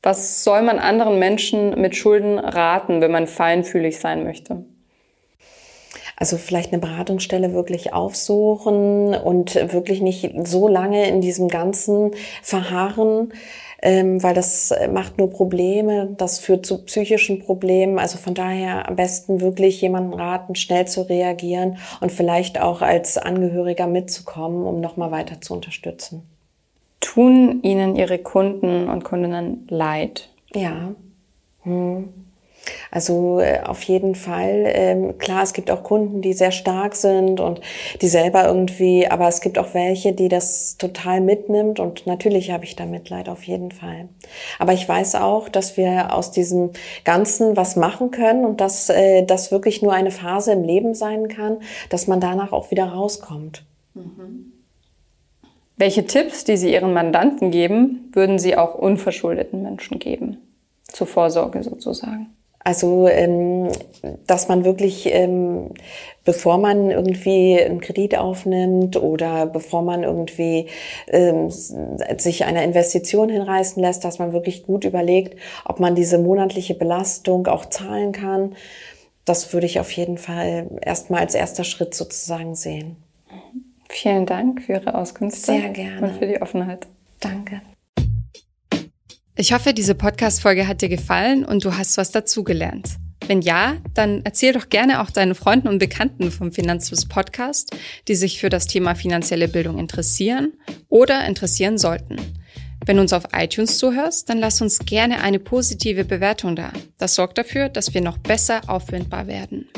[0.00, 4.64] Was soll man anderen Menschen mit Schulden raten, wenn man feinfühlig sein möchte?
[6.16, 12.12] Also vielleicht eine Beratungsstelle wirklich aufsuchen und wirklich nicht so lange in diesem ganzen
[12.42, 13.32] Verharren,
[13.82, 17.98] ähm, weil das macht nur Probleme, das führt zu psychischen Problemen.
[17.98, 23.18] Also von daher am besten wirklich jemanden raten, schnell zu reagieren und vielleicht auch als
[23.18, 26.22] Angehöriger mitzukommen, um nochmal weiter zu unterstützen.
[27.00, 30.30] Tun Ihnen Ihre Kunden und Kundinnen leid?
[30.54, 30.94] Ja.
[31.62, 32.25] Hm.
[32.90, 34.64] Also äh, auf jeden Fall.
[34.66, 37.60] Ähm, klar, es gibt auch Kunden, die sehr stark sind und
[38.00, 42.64] die selber irgendwie, aber es gibt auch welche, die das total mitnimmt und natürlich habe
[42.64, 44.08] ich da Mitleid auf jeden Fall.
[44.58, 46.70] Aber ich weiß auch, dass wir aus diesem
[47.04, 51.28] Ganzen was machen können und dass äh, das wirklich nur eine Phase im Leben sein
[51.28, 51.58] kann,
[51.90, 53.64] dass man danach auch wieder rauskommt.
[53.94, 54.52] Mhm.
[55.78, 60.38] Welche Tipps, die Sie Ihren Mandanten geben, würden Sie auch unverschuldeten Menschen geben?
[60.84, 62.28] Zur Vorsorge sozusagen.
[62.66, 63.68] Also, ähm,
[64.26, 65.70] dass man wirklich, ähm,
[66.24, 70.66] bevor man irgendwie einen Kredit aufnimmt oder bevor man irgendwie
[71.06, 76.74] ähm, sich einer Investition hinreißen lässt, dass man wirklich gut überlegt, ob man diese monatliche
[76.74, 78.56] Belastung auch zahlen kann.
[79.24, 82.96] Das würde ich auf jeden Fall erstmal als erster Schritt sozusagen sehen.
[83.88, 85.36] Vielen Dank für Ihre Auskunft.
[85.36, 86.04] Sehr gerne.
[86.04, 86.88] Und für die Offenheit.
[87.20, 87.60] Danke.
[89.38, 92.96] Ich hoffe, diese Podcast-Folge hat dir gefallen und du hast was dazugelernt.
[93.26, 97.76] Wenn ja, dann erzähl doch gerne auch deinen Freunden und Bekannten vom Finanzfluss Podcast,
[98.08, 100.54] die sich für das Thema finanzielle Bildung interessieren
[100.88, 102.16] oder interessieren sollten.
[102.86, 106.72] Wenn du uns auf iTunes zuhörst, dann lass uns gerne eine positive Bewertung da.
[106.96, 109.68] Das sorgt dafür, dass wir noch besser auffindbar werden.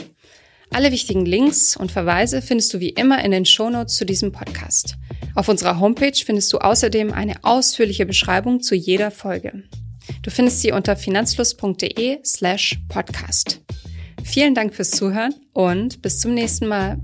[0.70, 4.96] Alle wichtigen Links und Verweise findest du wie immer in den Shownotes zu diesem Podcast.
[5.34, 9.64] Auf unserer Homepage findest du außerdem eine ausführliche Beschreibung zu jeder Folge.
[10.22, 13.60] Du findest sie unter finanzfluss.de slash podcast.
[14.24, 16.98] Vielen Dank fürs Zuhören und bis zum nächsten Mal.